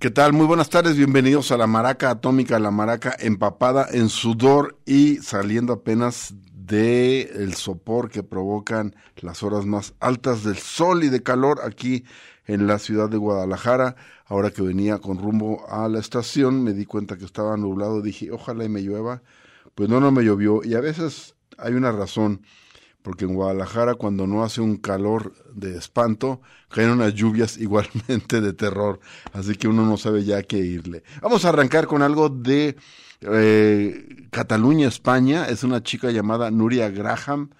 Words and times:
¿Qué 0.00 0.10
tal? 0.10 0.32
Muy 0.32 0.46
buenas 0.46 0.70
tardes, 0.70 0.96
bienvenidos 0.96 1.52
a 1.52 1.58
la 1.58 1.66
Maraca 1.66 2.08
Atómica, 2.08 2.58
la 2.58 2.70
Maraca 2.70 3.14
empapada 3.18 3.86
en 3.92 4.08
sudor 4.08 4.78
y 4.86 5.18
saliendo 5.18 5.74
apenas 5.74 6.32
de 6.54 7.20
el 7.34 7.52
sopor 7.52 8.08
que 8.08 8.22
provocan 8.22 8.96
las 9.16 9.42
horas 9.42 9.66
más 9.66 9.92
altas 10.00 10.42
del 10.42 10.56
sol 10.56 11.04
y 11.04 11.10
de 11.10 11.22
calor 11.22 11.60
aquí 11.62 12.06
en 12.46 12.66
la 12.66 12.78
ciudad 12.78 13.10
de 13.10 13.18
Guadalajara. 13.18 13.94
Ahora 14.24 14.50
que 14.52 14.62
venía 14.62 14.96
con 15.00 15.18
rumbo 15.18 15.68
a 15.68 15.86
la 15.86 15.98
estación, 15.98 16.64
me 16.64 16.72
di 16.72 16.86
cuenta 16.86 17.18
que 17.18 17.26
estaba 17.26 17.58
nublado, 17.58 18.00
dije, 18.00 18.32
ojalá 18.32 18.64
y 18.64 18.70
me 18.70 18.80
llueva. 18.80 19.20
Pues 19.74 19.90
no, 19.90 20.00
no 20.00 20.10
me 20.12 20.24
llovió. 20.24 20.64
Y 20.64 20.76
a 20.76 20.80
veces 20.80 21.34
hay 21.58 21.74
una 21.74 21.92
razón 21.92 22.40
porque 23.02 23.24
en 23.24 23.34
Guadalajara 23.34 23.94
cuando 23.94 24.26
no 24.26 24.42
hace 24.42 24.60
un 24.60 24.76
calor 24.76 25.34
de 25.54 25.76
espanto, 25.76 26.40
caen 26.68 26.90
unas 26.90 27.14
lluvias 27.14 27.56
igualmente 27.58 28.40
de 28.40 28.52
terror, 28.52 29.00
así 29.32 29.54
que 29.54 29.68
uno 29.68 29.84
no 29.86 29.96
sabe 29.96 30.24
ya 30.24 30.42
qué 30.42 30.58
irle. 30.58 31.02
Vamos 31.22 31.44
a 31.44 31.50
arrancar 31.50 31.86
con 31.86 32.02
algo 32.02 32.28
de 32.28 32.76
eh, 33.22 34.26
Cataluña, 34.30 34.88
España, 34.88 35.46
es 35.46 35.64
una 35.64 35.82
chica 35.82 36.10
llamada 36.10 36.50
Nuria 36.50 36.90
Graham, 36.90 37.50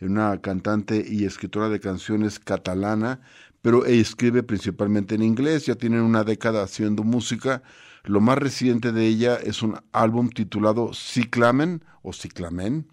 una 0.00 0.40
cantante 0.40 1.04
y 1.06 1.24
escritora 1.24 1.68
de 1.68 1.80
canciones 1.80 2.38
catalana, 2.38 3.20
pero 3.62 3.84
escribe 3.84 4.42
principalmente 4.42 5.16
en 5.16 5.22
inglés, 5.22 5.66
ya 5.66 5.74
tienen 5.74 6.02
una 6.02 6.22
década 6.22 6.62
haciendo 6.62 7.02
música, 7.02 7.62
lo 8.04 8.20
más 8.20 8.38
reciente 8.38 8.92
de 8.92 9.06
ella 9.06 9.36
es 9.36 9.62
un 9.62 9.78
álbum 9.92 10.30
titulado 10.30 10.92
Ciclamen 10.94 11.84
o 12.02 12.12
Ciclamen, 12.12 12.86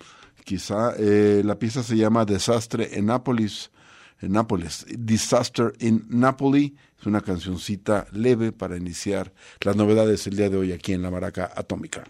quizá. 0.45 0.93
Eh, 0.97 1.41
la 1.43 1.59
pieza 1.59 1.83
se 1.83 1.97
llama 1.97 2.23
Desastre 2.23 2.97
en 2.97 3.07
Nápoles. 3.07 3.71
En 4.21 4.31
Nápoles. 4.31 4.85
Disaster 4.97 5.73
in 5.79 6.05
Napoli. 6.07 6.77
Es 6.97 7.05
una 7.05 7.19
cancioncita 7.19 8.07
leve 8.13 8.53
para 8.53 8.77
iniciar 8.77 9.33
las 9.59 9.75
novedades 9.75 10.25
el 10.27 10.38
día 10.38 10.49
de 10.49 10.55
hoy 10.55 10.71
aquí 10.71 10.93
en 10.93 11.01
la 11.01 11.11
Maraca 11.11 11.51
Atómica. 11.53 12.05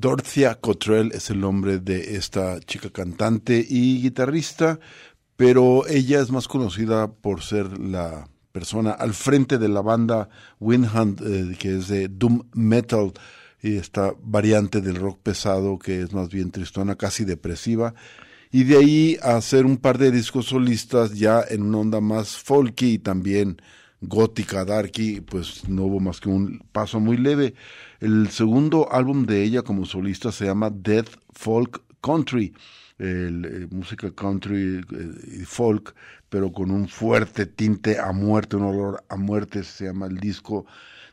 Dorthia 0.00 0.54
Cottrell 0.54 1.10
es 1.12 1.28
el 1.30 1.40
nombre 1.40 1.80
de 1.80 2.14
esta 2.14 2.60
chica 2.60 2.88
cantante 2.90 3.66
y 3.68 4.00
guitarrista, 4.00 4.78
pero 5.36 5.88
ella 5.88 6.20
es 6.20 6.30
más 6.30 6.46
conocida 6.46 7.10
por 7.10 7.42
ser 7.42 7.80
la 7.80 8.28
persona 8.52 8.92
al 8.92 9.12
frente 9.12 9.58
de 9.58 9.68
la 9.68 9.82
banda 9.82 10.28
Windhand, 10.60 11.20
eh, 11.20 11.56
que 11.58 11.78
es 11.78 11.88
de 11.88 12.06
Doom 12.06 12.44
Metal, 12.54 13.12
y 13.60 13.76
esta 13.76 14.14
variante 14.22 14.80
del 14.80 14.94
rock 14.94 15.18
pesado 15.20 15.80
que 15.80 16.02
es 16.02 16.12
más 16.12 16.28
bien 16.28 16.52
tristona, 16.52 16.94
casi 16.94 17.24
depresiva. 17.24 17.94
Y 18.52 18.64
de 18.64 18.76
ahí 18.76 19.18
a 19.20 19.36
hacer 19.36 19.66
un 19.66 19.78
par 19.78 19.98
de 19.98 20.12
discos 20.12 20.46
solistas 20.46 21.18
ya 21.18 21.42
en 21.48 21.62
una 21.62 21.78
onda 21.78 22.00
más 22.00 22.36
folky 22.36 22.94
y 22.94 22.98
también 23.00 23.60
gótica, 24.00 24.64
darky, 24.64 25.20
pues 25.20 25.68
no 25.68 25.84
hubo 25.84 26.00
más 26.00 26.20
que 26.20 26.28
un 26.28 26.60
paso 26.72 27.00
muy 27.00 27.16
leve. 27.16 27.54
El 28.00 28.28
segundo 28.30 28.92
álbum 28.92 29.26
de 29.26 29.42
ella 29.42 29.62
como 29.62 29.86
solista 29.86 30.32
se 30.32 30.46
llama 30.46 30.70
Death 30.70 31.10
Folk 31.32 31.82
Country, 32.00 32.54
eh, 32.98 33.66
música 33.70 34.10
country 34.10 34.80
eh, 34.80 35.40
y 35.40 35.44
folk, 35.44 35.94
pero 36.28 36.52
con 36.52 36.70
un 36.70 36.88
fuerte 36.88 37.46
tinte 37.46 37.98
a 37.98 38.12
muerte, 38.12 38.56
un 38.56 38.64
olor 38.64 39.04
a 39.08 39.16
muerte, 39.16 39.62
se 39.62 39.84
llama 39.84 40.06
el 40.06 40.18
disco 40.18 40.66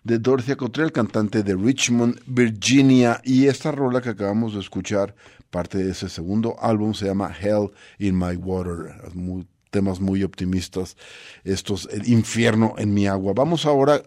de 0.03 0.19
Dorothy 0.19 0.55
Cottrell, 0.55 0.91
cantante 0.91 1.43
de 1.43 1.55
Richmond, 1.55 2.21
Virginia, 2.27 3.21
y 3.23 3.47
esta 3.47 3.71
rola 3.71 4.01
que 4.01 4.09
acabamos 4.09 4.53
de 4.53 4.59
escuchar, 4.59 5.15
parte 5.49 5.79
de 5.79 5.91
ese 5.91 6.09
segundo 6.09 6.55
álbum, 6.59 6.93
se 6.93 7.05
llama 7.05 7.33
Hell 7.39 7.71
in 7.99 8.17
My 8.17 8.35
Water, 8.35 8.95
muy, 9.13 9.47
temas 9.75 9.99
muy 9.99 10.23
optimistas, 10.23 10.95
estos, 11.43 11.89
el 11.91 12.07
infierno 12.07 12.75
en 12.77 12.93
mi 12.93 13.07
agua. 13.07 13.33
Vamos 13.35 13.65
ahora 13.65 14.01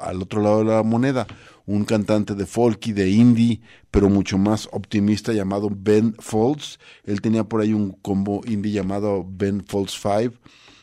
al 0.00 0.22
otro 0.22 0.40
lado 0.40 0.60
de 0.60 0.64
la 0.64 0.82
moneda, 0.82 1.26
un 1.66 1.84
cantante 1.84 2.34
de 2.34 2.46
folk 2.46 2.86
y 2.86 2.92
de 2.92 3.10
indie, 3.10 3.60
pero 3.90 4.08
mucho 4.08 4.38
más 4.38 4.66
optimista 4.72 5.34
llamado 5.34 5.68
Ben 5.70 6.14
Folds. 6.18 6.78
Él 7.04 7.20
tenía 7.20 7.44
por 7.44 7.60
ahí 7.60 7.74
un 7.74 7.90
combo 7.90 8.40
indie 8.46 8.72
llamado 8.72 9.26
Ben 9.28 9.62
Folds 9.66 10.00
5 10.00 10.38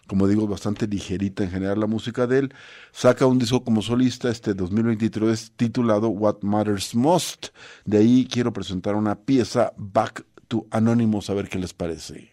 como 0.06 0.26
digo, 0.26 0.48
bastante 0.48 0.88
ligerita 0.88 1.44
en 1.44 1.52
general 1.52 1.82
la 1.82 1.88
música 1.88 2.28
de 2.28 2.40
él. 2.40 2.54
Saca 2.94 3.26
un 3.26 3.40
disco 3.40 3.66
como 3.66 3.82
solista 3.82 4.30
este 4.30 4.54
2023 4.54 5.52
titulado 5.58 6.08
What 6.08 6.38
Matters 6.44 6.96
Most. 6.96 7.48
De 7.84 7.98
ahí 7.98 8.26
quiero 8.32 8.54
presentar 8.54 8.96
una 8.96 9.16
pieza 9.16 9.74
Back 9.76 10.26
to 10.48 10.66
Anonymous 10.72 11.30
a 11.30 11.34
ver 11.34 11.50
qué 11.50 11.60
les 11.60 11.74
parece. 11.74 12.32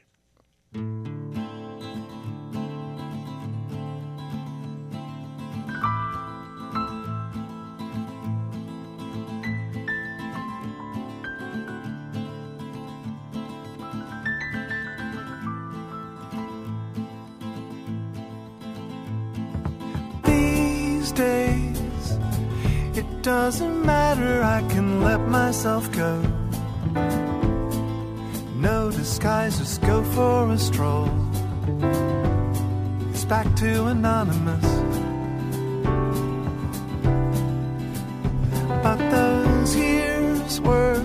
Days. 21.15 22.19
It 22.95 23.23
doesn't 23.23 23.85
matter, 23.85 24.43
I 24.43 24.61
can 24.69 25.03
let 25.03 25.21
myself 25.21 25.91
go. 25.93 26.21
No 28.57 28.91
disguise, 28.91 29.59
just 29.59 29.81
go 29.83 30.03
for 30.03 30.51
a 30.51 30.59
stroll. 30.59 31.11
It's 33.11 33.25
back 33.25 33.47
to 33.57 33.87
anonymous. 33.87 34.65
But 38.83 38.99
those 39.11 39.77
years 39.77 40.61
were 40.61 41.01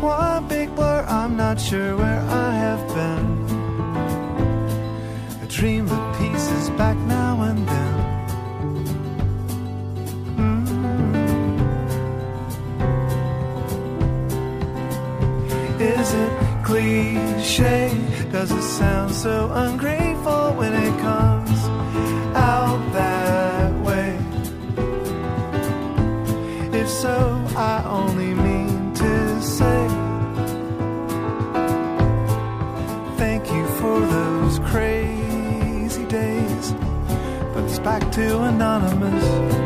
one 0.00 0.48
big 0.48 0.74
blur, 0.74 1.04
I'm 1.08 1.36
not 1.36 1.60
sure 1.60 1.96
where 1.96 2.20
I 2.20 2.59
cliche? 17.60 18.30
Does 18.32 18.50
it 18.50 18.62
sound 18.62 19.12
so 19.12 19.50
ungrateful 19.52 20.54
when 20.54 20.72
it 20.72 21.00
comes 21.00 21.58
out 22.34 22.80
that 22.92 23.72
way? 23.84 24.16
If 26.78 26.88
so, 26.88 27.44
I 27.56 27.82
only 27.84 28.34
mean 28.34 28.94
to 28.94 29.42
say 29.42 29.88
thank 33.16 33.50
you 33.52 33.66
for 33.80 34.00
those 34.00 34.58
crazy 34.70 36.04
days. 36.06 36.72
But 37.52 37.64
it's 37.64 37.78
back 37.80 38.10
to 38.12 38.42
anonymous. 38.42 39.59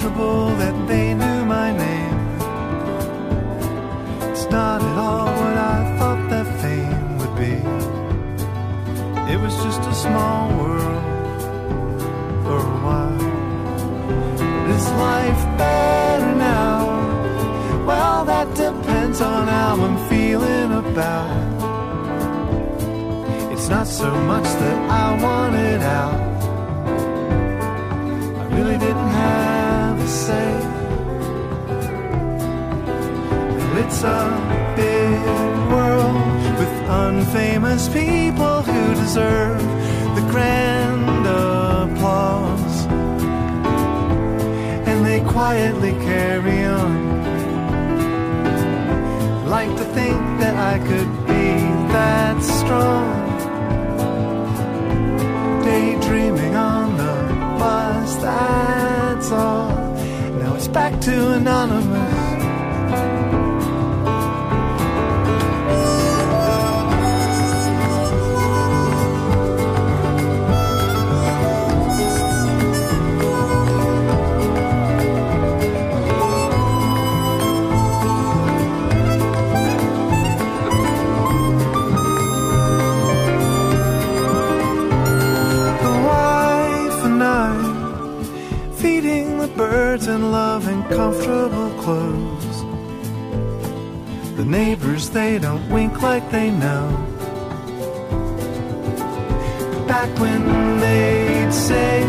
Comfortable 0.00 0.48
that 0.56 0.88
they 0.88 1.14
knew 1.14 1.44
my 1.44 1.70
name. 1.76 2.18
It's 4.30 4.46
not 4.50 4.80
at 4.82 4.98
all 4.98 5.26
what 5.26 5.58
I 5.58 5.96
thought 5.98 6.30
that 6.30 6.46
fame 6.62 7.18
would 7.18 7.36
be. 7.36 7.56
It 9.32 9.38
was 9.40 9.54
just 9.62 9.80
a 9.80 9.94
small 9.94 10.48
world 10.58 11.02
for 12.44 12.58
a 12.58 12.78
while. 12.84 13.20
Is 14.74 14.90
life 14.90 15.58
better 15.58 16.34
now? 16.34 16.88
Well, 17.86 18.24
that 18.24 18.48
depends 18.54 19.20
on 19.20 19.48
how 19.48 19.74
I'm 19.86 19.98
feeling 20.08 20.72
about 20.72 21.36
it. 21.36 21.42
It's 23.52 23.68
not 23.68 23.86
so 23.86 24.10
much 24.32 24.44
that 24.44 24.90
I 24.90 25.22
want 25.22 25.54
it 25.56 25.82
out. 25.82 26.20
I 28.40 28.44
really 28.56 28.78
didn't 28.78 29.08
have 29.08 29.59
a 30.00 30.08
say. 30.08 30.52
Well, 33.56 33.76
it's 33.84 34.02
a 34.02 34.22
big 34.76 35.20
world 35.72 36.16
with 36.58 36.74
unfamous 36.88 37.88
people 37.92 38.62
who 38.62 38.94
deserve 38.94 39.62
the 40.16 40.24
grand 40.30 41.26
applause. 41.26 42.76
And 44.88 45.04
they 45.04 45.20
quietly 45.20 45.92
carry 45.92 46.64
on. 46.64 47.10
Like 49.48 49.70
to 49.76 49.84
think 49.84 50.20
that 50.40 50.56
I 50.56 50.78
could 50.78 51.12
be 51.26 51.46
that 51.94 52.42
strong. 52.42 53.10
Daydreaming 55.64 56.54
on 56.54 56.96
the 56.96 57.14
bus, 57.58 58.16
that's 58.16 59.30
all. 59.32 59.59
Back 60.72 61.00
to 61.00 61.32
anonymous. 61.32 62.09
Comfortable 90.90 91.70
clothes. 91.82 92.58
The 94.36 94.44
neighbors, 94.44 95.10
they 95.10 95.38
don't 95.38 95.68
wink 95.70 96.02
like 96.02 96.30
they 96.30 96.50
know. 96.50 96.86
Back 99.86 100.10
when 100.18 100.42
they'd 100.80 101.52
say, 101.52 102.02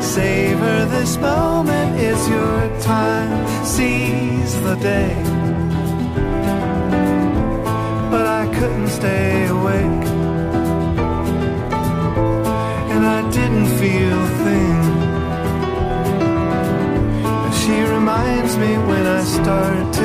Savor 0.00 0.86
this 0.86 1.16
moment, 1.18 2.00
is 2.00 2.28
your 2.28 2.80
time, 2.80 3.64
seize 3.64 4.54
the 4.62 4.76
day. 4.76 5.14
But 8.10 8.26
I 8.26 8.46
couldn't 8.54 8.88
stay 8.88 9.46
awake 9.46 9.95
me 18.58 18.78
when 18.78 19.06
I 19.06 19.22
start 19.24 19.95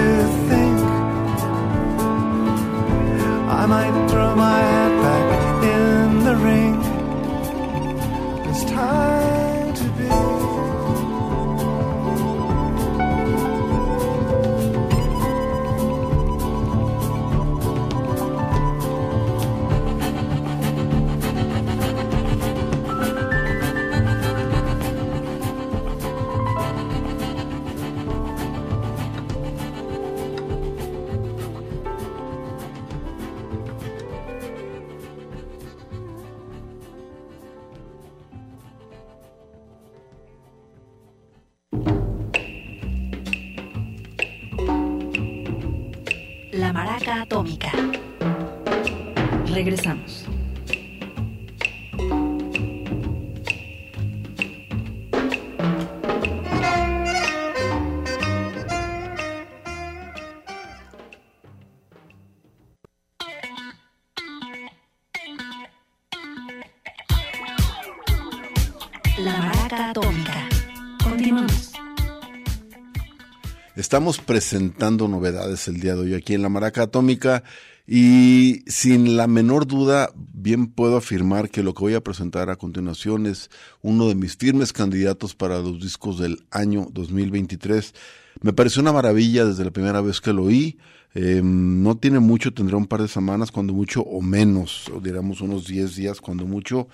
Estamos 73.91 74.19
presentando 74.19 75.09
novedades 75.09 75.67
el 75.67 75.81
día 75.81 75.95
de 75.95 75.99
hoy 75.99 76.13
aquí 76.13 76.33
en 76.33 76.41
la 76.41 76.47
Maraca 76.47 76.83
Atómica 76.83 77.43
y 77.85 78.63
sin 78.65 79.17
la 79.17 79.27
menor 79.27 79.67
duda 79.67 80.11
bien 80.15 80.67
puedo 80.67 80.95
afirmar 80.95 81.49
que 81.49 81.61
lo 81.61 81.73
que 81.73 81.81
voy 81.81 81.95
a 81.95 81.99
presentar 81.99 82.49
a 82.49 82.55
continuación 82.55 83.25
es 83.25 83.49
uno 83.81 84.07
de 84.07 84.15
mis 84.15 84.37
firmes 84.37 84.71
candidatos 84.71 85.35
para 85.35 85.59
los 85.59 85.81
discos 85.81 86.19
del 86.19 86.41
año 86.51 86.87
2023. 86.93 87.93
Me 88.39 88.53
pareció 88.53 88.81
una 88.81 88.93
maravilla 88.93 89.43
desde 89.43 89.65
la 89.65 89.71
primera 89.71 89.99
vez 89.99 90.21
que 90.21 90.31
lo 90.31 90.43
oí. 90.43 90.77
Eh, 91.13 91.41
no 91.43 91.97
tiene 91.97 92.19
mucho, 92.19 92.53
tendrá 92.53 92.77
un 92.77 92.87
par 92.87 93.01
de 93.01 93.09
semanas, 93.09 93.51
cuando 93.51 93.73
mucho, 93.73 94.03
o 94.03 94.21
menos, 94.21 94.87
o 94.87 95.01
diríamos 95.01 95.41
unos 95.41 95.67
10 95.67 95.97
días, 95.97 96.21
cuando 96.21 96.45
mucho, 96.45 96.87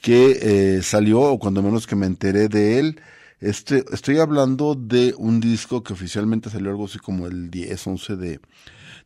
que 0.00 0.40
eh, 0.42 0.82
salió, 0.82 1.20
o 1.20 1.38
cuando 1.38 1.62
menos 1.62 1.86
que 1.86 1.94
me 1.94 2.06
enteré 2.06 2.48
de 2.48 2.80
él. 2.80 3.00
Este, 3.42 3.84
estoy 3.90 4.18
hablando 4.18 4.76
de 4.76 5.14
un 5.18 5.40
disco 5.40 5.82
que 5.82 5.92
oficialmente 5.92 6.48
salió 6.48 6.70
algo 6.70 6.84
así 6.84 7.00
como 7.00 7.26
el 7.26 7.50
10, 7.50 7.86
11 7.88 8.16
de, 8.16 8.40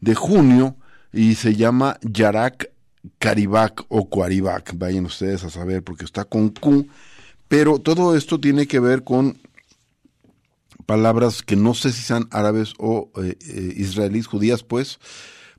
de 0.00 0.14
junio 0.14 0.76
y 1.10 1.36
se 1.36 1.56
llama 1.56 1.96
Yarak 2.02 2.70
Karibak 3.18 3.84
o 3.88 4.10
Cuaribac. 4.10 4.76
Vayan 4.76 5.06
ustedes 5.06 5.42
a 5.42 5.48
saber 5.48 5.82
porque 5.82 6.04
está 6.04 6.26
con 6.26 6.50
Q. 6.50 6.86
Pero 7.48 7.78
todo 7.78 8.14
esto 8.14 8.38
tiene 8.38 8.66
que 8.66 8.78
ver 8.78 9.04
con 9.04 9.38
palabras 10.84 11.42
que 11.42 11.56
no 11.56 11.72
sé 11.72 11.90
si 11.90 12.02
sean 12.02 12.28
árabes 12.30 12.74
o 12.78 13.10
eh, 13.16 13.38
eh, 13.40 13.72
israelíes, 13.76 14.26
judías 14.26 14.62
pues, 14.62 14.98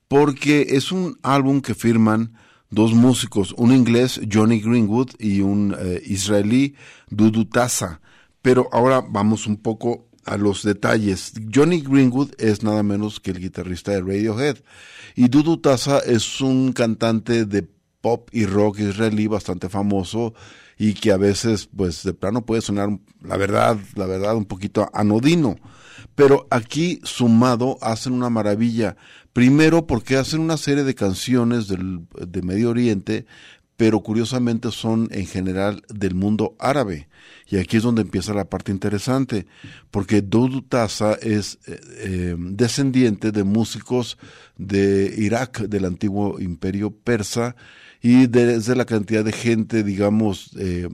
porque 0.07 0.67
es 0.69 0.91
un 0.91 1.17
álbum 1.23 1.61
que 1.61 1.73
firman 1.73 2.33
dos 2.69 2.93
músicos, 2.93 3.55
un 3.57 3.71
inglés, 3.71 4.21
Johnny 4.31 4.59
Greenwood, 4.59 5.11
y 5.17 5.41
un 5.41 5.75
eh, 5.79 5.99
israelí, 6.05 6.75
Dudu 7.09 7.45
Tassa. 7.45 8.01
Pero 8.41 8.69
ahora 8.71 9.01
vamos 9.07 9.47
un 9.47 9.57
poco 9.57 10.07
a 10.25 10.37
los 10.37 10.63
detalles. 10.63 11.33
Johnny 11.53 11.81
Greenwood 11.81 12.31
es 12.37 12.61
nada 12.61 12.83
menos 12.83 13.19
que 13.19 13.31
el 13.31 13.39
guitarrista 13.39 13.91
de 13.91 14.01
Radiohead. 14.01 14.57
Y 15.15 15.29
Dudu 15.29 15.57
Tassa 15.57 15.99
es 15.99 16.41
un 16.41 16.73
cantante 16.73 17.45
de 17.45 17.67
pop 18.01 18.29
y 18.31 18.45
rock 18.45 18.79
israelí 18.79 19.27
bastante 19.27 19.69
famoso 19.69 20.33
y 20.77 20.93
que 20.93 21.11
a 21.11 21.17
veces, 21.17 21.67
pues, 21.75 22.03
de 22.03 22.13
plano 22.13 22.45
puede 22.45 22.61
sonar, 22.61 22.89
la 23.21 23.37
verdad, 23.37 23.77
la 23.95 24.05
verdad, 24.05 24.35
un 24.35 24.45
poquito 24.45 24.87
anodino. 24.93 25.55
Pero 26.13 26.47
aquí, 26.51 26.99
sumado, 27.03 27.77
hacen 27.81 28.13
una 28.13 28.29
maravilla. 28.29 28.95
Primero 29.33 29.87
porque 29.87 30.17
hacen 30.17 30.41
una 30.41 30.57
serie 30.57 30.83
de 30.83 30.95
canciones 30.95 31.67
del, 31.67 32.05
de 32.27 32.41
Medio 32.41 32.69
Oriente, 32.69 33.25
pero 33.75 34.01
curiosamente 34.01 34.71
son 34.71 35.07
en 35.11 35.25
general 35.25 35.83
del 35.89 36.15
mundo 36.15 36.55
árabe. 36.59 37.07
Y 37.49 37.57
aquí 37.57 37.77
es 37.77 37.83
donde 37.83 38.01
empieza 38.01 38.33
la 38.33 38.49
parte 38.49 38.71
interesante, 38.71 39.47
porque 39.89 40.21
Dudu 40.21 40.63
Tassa 40.63 41.13
es 41.13 41.59
eh, 41.65 41.79
eh, 41.97 42.35
descendiente 42.37 43.31
de 43.31 43.43
músicos 43.43 44.17
de 44.57 45.13
Irak, 45.17 45.61
del 45.61 45.85
antiguo 45.85 46.39
imperio 46.39 46.91
persa, 46.91 47.55
y 48.01 48.27
desde 48.27 48.75
la 48.75 48.85
cantidad 48.85 49.23
de 49.23 49.31
gente, 49.31 49.83
digamos, 49.83 50.51
eh, 50.57 50.89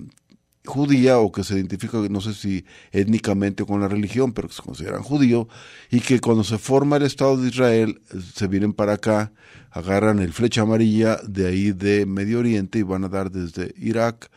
judía 0.65 1.19
o 1.19 1.31
que 1.31 1.43
se 1.43 1.55
identifica, 1.55 1.97
no 2.09 2.21
sé 2.21 2.33
si 2.33 2.65
étnicamente 2.91 3.63
o 3.63 3.65
con 3.65 3.81
la 3.81 3.87
religión, 3.87 4.31
pero 4.31 4.47
que 4.47 4.53
se 4.53 4.61
consideran 4.61 5.01
judío, 5.01 5.47
y 5.89 5.99
que 5.99 6.19
cuando 6.19 6.43
se 6.43 6.57
forma 6.57 6.97
el 6.97 7.03
Estado 7.03 7.37
de 7.37 7.49
Israel, 7.49 8.01
se 8.33 8.47
vienen 8.47 8.73
para 8.73 8.93
acá, 8.93 9.33
agarran 9.71 10.19
el 10.19 10.33
flecha 10.33 10.61
amarilla 10.61 11.17
de 11.27 11.47
ahí 11.47 11.71
de 11.71 12.05
Medio 12.05 12.39
Oriente 12.39 12.79
y 12.79 12.83
van 12.83 13.03
a 13.03 13.09
dar 13.09 13.31
desde 13.31 13.73
Irak, 13.77 14.29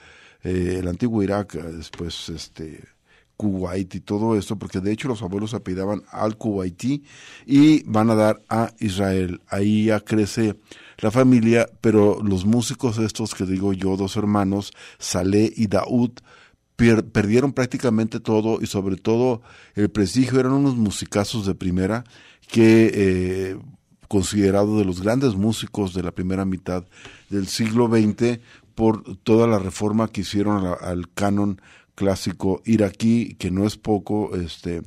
eh, 0.46 0.78
el 0.78 0.86
antiguo 0.86 1.24
Irak, 1.24 1.54
después 1.54 2.28
este 2.28 2.84
Kuwait 3.36 3.92
y 3.96 4.00
todo 4.00 4.36
esto, 4.36 4.56
porque 4.56 4.80
de 4.80 4.92
hecho 4.92 5.08
los 5.08 5.22
abuelos 5.22 5.54
apellidaban 5.54 6.02
al 6.10 6.36
Kuwaití 6.36 7.02
y 7.44 7.82
van 7.82 8.10
a 8.10 8.14
dar 8.14 8.42
a 8.48 8.72
Israel. 8.78 9.40
Ahí 9.48 9.86
ya 9.86 10.00
crece 10.00 10.54
la 10.98 11.10
familia, 11.10 11.68
pero 11.80 12.22
los 12.22 12.46
músicos 12.46 12.96
estos 12.98 13.34
que 13.34 13.44
digo 13.44 13.72
yo, 13.72 13.96
dos 13.96 14.16
hermanos, 14.16 14.72
Saleh 14.98 15.52
y 15.56 15.66
Daud, 15.66 16.12
perdieron 16.76 17.52
prácticamente 17.52 18.20
todo 18.20 18.58
y 18.60 18.66
sobre 18.66 18.96
todo 18.96 19.42
el 19.74 19.90
prestigio, 19.90 20.38
eran 20.38 20.52
unos 20.52 20.76
musicazos 20.76 21.44
de 21.46 21.54
primera 21.54 22.04
que 22.48 22.92
eh, 22.94 23.58
considerado 24.08 24.78
de 24.78 24.84
los 24.84 25.02
grandes 25.02 25.34
músicos 25.34 25.92
de 25.92 26.02
la 26.02 26.12
primera 26.12 26.44
mitad 26.44 26.84
del 27.30 27.48
siglo 27.48 27.88
XX 27.88 28.38
por 28.76 29.16
toda 29.25 29.49
la 29.49 29.59
reforma 29.59 30.06
que 30.06 30.21
hicieron 30.21 30.64
al, 30.64 30.76
al 30.80 31.12
canon 31.12 31.61
clásico 31.97 32.62
iraquí, 32.64 33.35
que 33.35 33.50
no 33.50 33.66
es 33.66 33.76
poco, 33.76 34.37
este, 34.37 34.83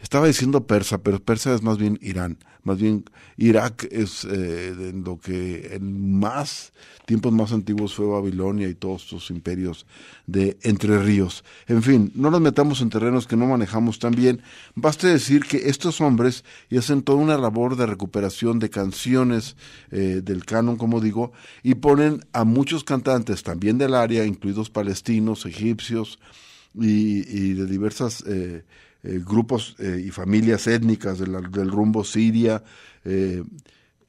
estaba 0.00 0.26
diciendo 0.26 0.66
persa, 0.66 0.98
pero 0.98 1.22
persa 1.22 1.54
es 1.54 1.62
más 1.62 1.78
bien 1.78 1.98
Irán, 2.02 2.38
más 2.62 2.78
bien 2.78 3.04
Irak 3.36 3.86
es 3.90 4.26
eh, 4.30 4.92
lo 5.04 5.18
que 5.18 5.74
en 5.74 6.18
más 6.18 6.72
tiempos 7.10 7.32
más 7.32 7.50
antiguos 7.50 7.94
fue 7.94 8.06
Babilonia 8.06 8.68
y 8.68 8.74
todos 8.74 9.02
estos 9.02 9.30
imperios 9.30 9.84
de 10.28 10.56
Entre 10.62 10.96
Ríos. 10.96 11.42
En 11.66 11.82
fin, 11.82 12.12
no 12.14 12.30
nos 12.30 12.40
metamos 12.40 12.80
en 12.82 12.90
terrenos 12.90 13.26
que 13.26 13.36
no 13.36 13.46
manejamos 13.46 13.98
tan 13.98 14.12
bien. 14.12 14.42
Baste 14.76 15.08
decir 15.08 15.42
que 15.42 15.68
estos 15.70 16.00
hombres 16.00 16.44
y 16.68 16.78
hacen 16.78 17.02
toda 17.02 17.18
una 17.18 17.36
labor 17.36 17.76
de 17.76 17.86
recuperación 17.86 18.60
de 18.60 18.70
canciones 18.70 19.56
eh, 19.90 20.20
del 20.22 20.44
canon, 20.44 20.76
como 20.76 21.00
digo, 21.00 21.32
y 21.64 21.74
ponen 21.74 22.24
a 22.32 22.44
muchos 22.44 22.84
cantantes 22.84 23.42
también 23.42 23.76
del 23.76 23.94
área, 23.94 24.24
incluidos 24.24 24.70
palestinos, 24.70 25.46
egipcios 25.46 26.20
y, 26.74 27.28
y 27.28 27.54
de 27.54 27.66
diversas 27.66 28.22
eh, 28.24 28.62
eh, 29.02 29.20
grupos 29.24 29.76
eh, 29.78 30.02
y 30.06 30.10
familias 30.10 30.66
étnicas 30.66 31.18
del, 31.18 31.70
rumbo 31.70 32.04
Siria, 32.04 32.62
eh, 33.04 33.42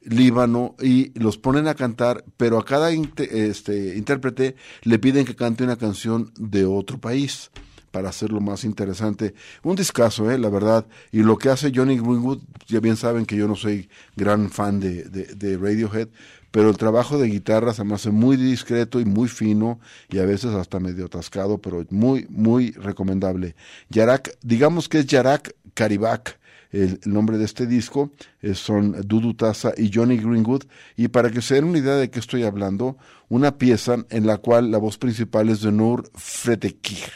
Líbano, 0.04 0.74
y 0.80 1.16
los 1.18 1.38
ponen 1.38 1.68
a 1.68 1.74
cantar, 1.74 2.24
pero 2.36 2.58
a 2.58 2.64
cada 2.64 2.90
este, 2.90 3.96
intérprete 3.96 4.56
le 4.82 4.98
piden 4.98 5.24
que 5.24 5.36
cante 5.36 5.62
una 5.62 5.76
canción 5.76 6.32
de 6.36 6.64
otro 6.64 6.98
país 6.98 7.50
para 7.92 8.08
hacerlo 8.08 8.40
más 8.40 8.64
interesante. 8.64 9.34
Un 9.62 9.76
discazo, 9.76 10.30
eh, 10.30 10.38
la 10.38 10.48
verdad. 10.48 10.86
Y 11.12 11.22
lo 11.22 11.38
que 11.38 11.50
hace 11.50 11.70
Johnny 11.72 11.98
Greenwood, 11.98 12.40
ya 12.66 12.80
bien 12.80 12.96
saben 12.96 13.26
que 13.26 13.36
yo 13.36 13.46
no 13.46 13.54
soy 13.54 13.88
gran 14.16 14.50
fan 14.50 14.80
de, 14.80 15.04
de 15.04 15.56
Radiohead, 15.56 16.08
pero 16.52 16.68
el 16.68 16.76
trabajo 16.76 17.18
de 17.18 17.28
guitarra 17.28 17.74
se 17.74 17.82
me 17.82 17.94
hace 17.94 18.10
muy 18.10 18.36
discreto 18.36 19.00
y 19.00 19.04
muy 19.04 19.28
fino 19.28 19.80
y 20.10 20.18
a 20.18 20.26
veces 20.26 20.54
hasta 20.54 20.78
medio 20.78 21.06
atascado, 21.06 21.58
pero 21.58 21.84
muy, 21.90 22.26
muy 22.28 22.70
recomendable. 22.72 23.56
Yarak, 23.88 24.36
digamos 24.42 24.88
que 24.88 25.00
es 25.00 25.06
Yarak 25.06 25.56
Karibak. 25.74 26.38
El, 26.70 27.00
nombre 27.04 27.36
de 27.36 27.44
este 27.44 27.66
disco 27.66 28.12
son 28.54 28.96
Dudu 29.06 29.34
Tassa 29.34 29.72
y 29.76 29.90
Johnny 29.92 30.16
Greenwood. 30.18 30.64
Y 30.96 31.08
para 31.08 31.30
que 31.30 31.42
se 31.42 31.56
den 31.56 31.64
una 31.64 31.78
idea 31.78 31.96
de 31.96 32.10
qué 32.10 32.18
estoy 32.18 32.44
hablando, 32.44 32.96
una 33.28 33.58
pieza 33.58 33.96
en 34.10 34.26
la 34.26 34.38
cual 34.38 34.70
la 34.70 34.78
voz 34.78 34.98
principal 34.98 35.48
es 35.48 35.62
de 35.62 35.72
Nur 35.72 36.10
Fretekir. 36.14 37.10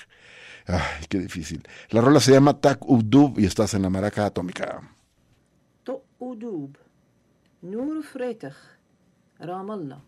Ay, 0.67 1.07
qué 1.09 1.19
difícil. 1.19 1.63
La 1.91 2.01
rola 2.01 2.21
se 2.21 2.33
llama 2.33 2.59
Tak 2.59 2.89
Udub 2.89 3.39
y 3.39 3.47
estás 3.47 3.75
en 3.75 3.83
la 3.83 3.91
maraca 3.91 4.27
atómica. 4.27 4.81
To 5.85 6.03
Udub. 6.19 6.77
Nur 7.63 8.03
Fretig. 8.03 8.76
رام 9.41 9.71
الله. 9.71 9.99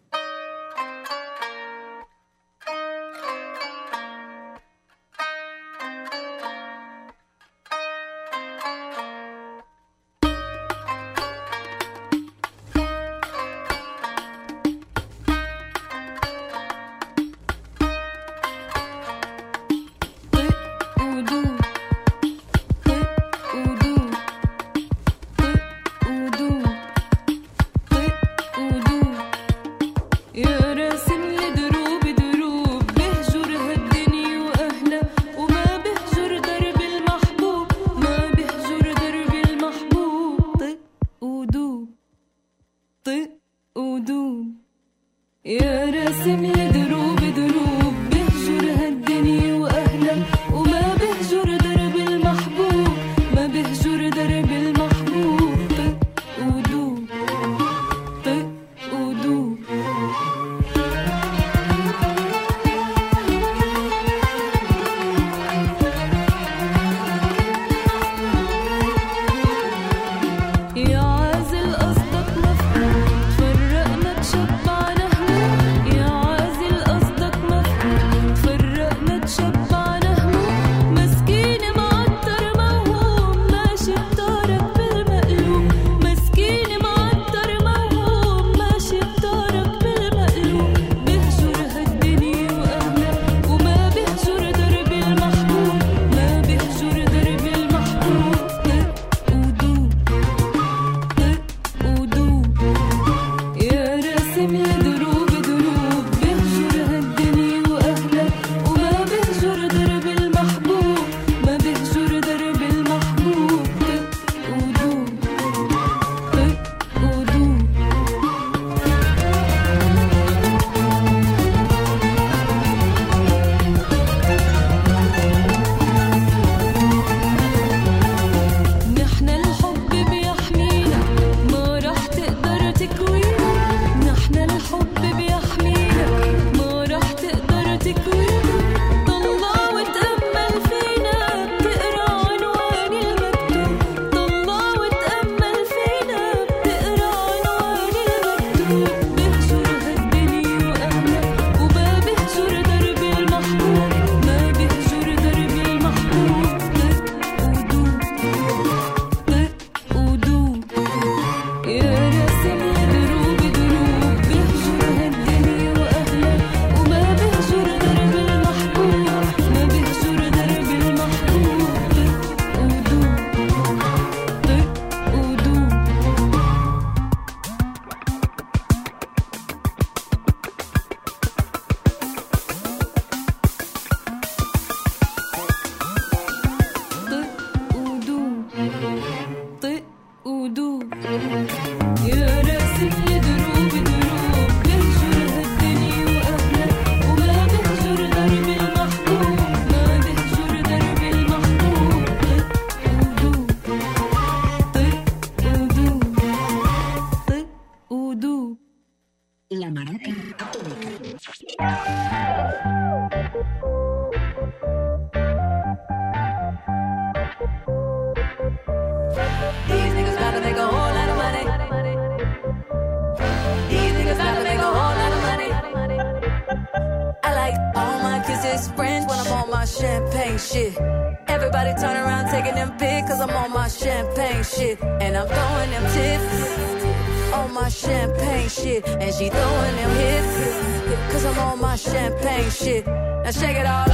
Now 243.28 243.32
shake 243.32 243.58
it 243.58 243.66
all 243.66 243.87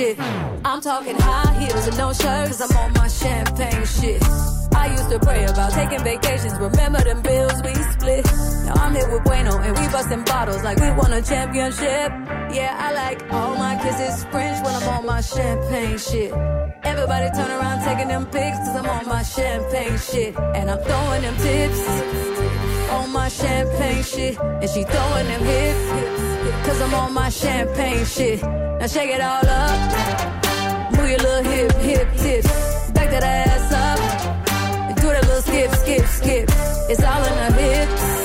shit. 0.00 0.16
I'm 0.64 0.80
talking 0.80 1.16
high 1.16 1.52
heels 1.60 1.86
and 1.86 1.98
no 1.98 2.12
shirt, 2.12 2.46
cause 2.48 2.60
I'm 2.60 2.76
on 2.76 2.92
my 2.94 3.08
champagne 3.08 3.84
shit. 3.84 4.22
I 4.74 4.86
used 4.92 5.10
to 5.10 5.18
pray 5.18 5.44
about 5.44 5.72
taking 5.72 6.02
vacations, 6.02 6.54
remember 6.58 7.00
them 7.04 7.20
bills 7.22 7.60
we 7.64 7.74
split. 7.94 8.24
Now 8.66 8.74
I'm 8.82 8.94
here 8.94 9.10
with 9.12 9.24
Bueno 9.24 9.58
and 9.58 9.76
we 9.78 9.84
busting 9.88 10.24
bottles 10.24 10.62
like 10.62 10.78
we 10.78 10.90
won 10.92 11.12
a 11.12 11.22
championship. 11.22 12.08
Yeah, 12.58 12.86
I 12.86 12.88
like 13.02 13.18
all 13.32 13.54
my 13.56 13.76
kisses 13.82 14.24
French 14.32 14.64
when 14.64 14.74
I'm 14.74 14.88
on 14.88 15.06
my 15.06 15.20
champagne 15.20 15.98
shit. 15.98 16.32
Everybody 16.82 17.28
turn 17.36 17.50
around 17.50 17.84
taking 17.84 18.08
them 18.08 18.24
pics, 18.26 18.58
cause 18.58 18.76
I'm 18.76 18.88
on 18.88 19.06
my 19.06 19.22
champagne 19.22 19.98
shit. 19.98 20.34
And 20.56 20.70
I'm 20.70 20.80
throwing 20.86 21.22
them 21.22 21.36
tips 21.36 22.69
on 22.90 23.10
my 23.12 23.28
champagne 23.28 24.02
shit. 24.02 24.38
And 24.38 24.68
she 24.68 24.82
throwing 24.84 25.26
them 25.26 25.42
hips, 25.42 26.66
cause 26.66 26.80
I'm 26.80 26.94
on 26.94 27.12
my 27.12 27.30
champagne 27.30 28.04
shit. 28.04 28.42
Now 28.42 28.86
shake 28.86 29.10
it 29.10 29.20
all 29.20 29.46
up. 29.46 30.92
Move 30.92 31.08
your 31.10 31.18
little 31.18 31.44
hip, 31.50 31.72
hip, 31.88 32.08
tips. 32.16 32.90
Back 32.90 33.10
that 33.10 33.22
ass 33.22 33.72
up. 33.72 34.00
And 34.88 34.96
do 34.96 35.06
that 35.08 35.24
little 35.26 35.42
skip, 35.42 35.70
skip, 35.82 36.06
skip. 36.06 36.46
It's 36.90 37.02
all 37.02 37.22
in 37.30 37.36
her 37.44 37.52
hips. 37.62 38.20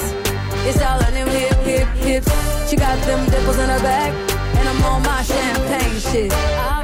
It's 0.67 0.82
all 0.82 0.99
in 1.08 1.13
them 1.13 1.28
hip, 1.28 1.58
hip, 1.69 1.88
hips. 2.08 2.69
She 2.69 2.75
got 2.75 2.97
them 3.06 3.30
dimples 3.30 3.60
in 3.60 3.69
her 3.69 3.80
back. 3.80 4.12
And 4.58 4.69
I'm 4.69 4.84
on 4.84 5.04
my 5.04 5.21
champagne 5.23 5.99
shit. 5.99 6.34
I'll 6.34 6.74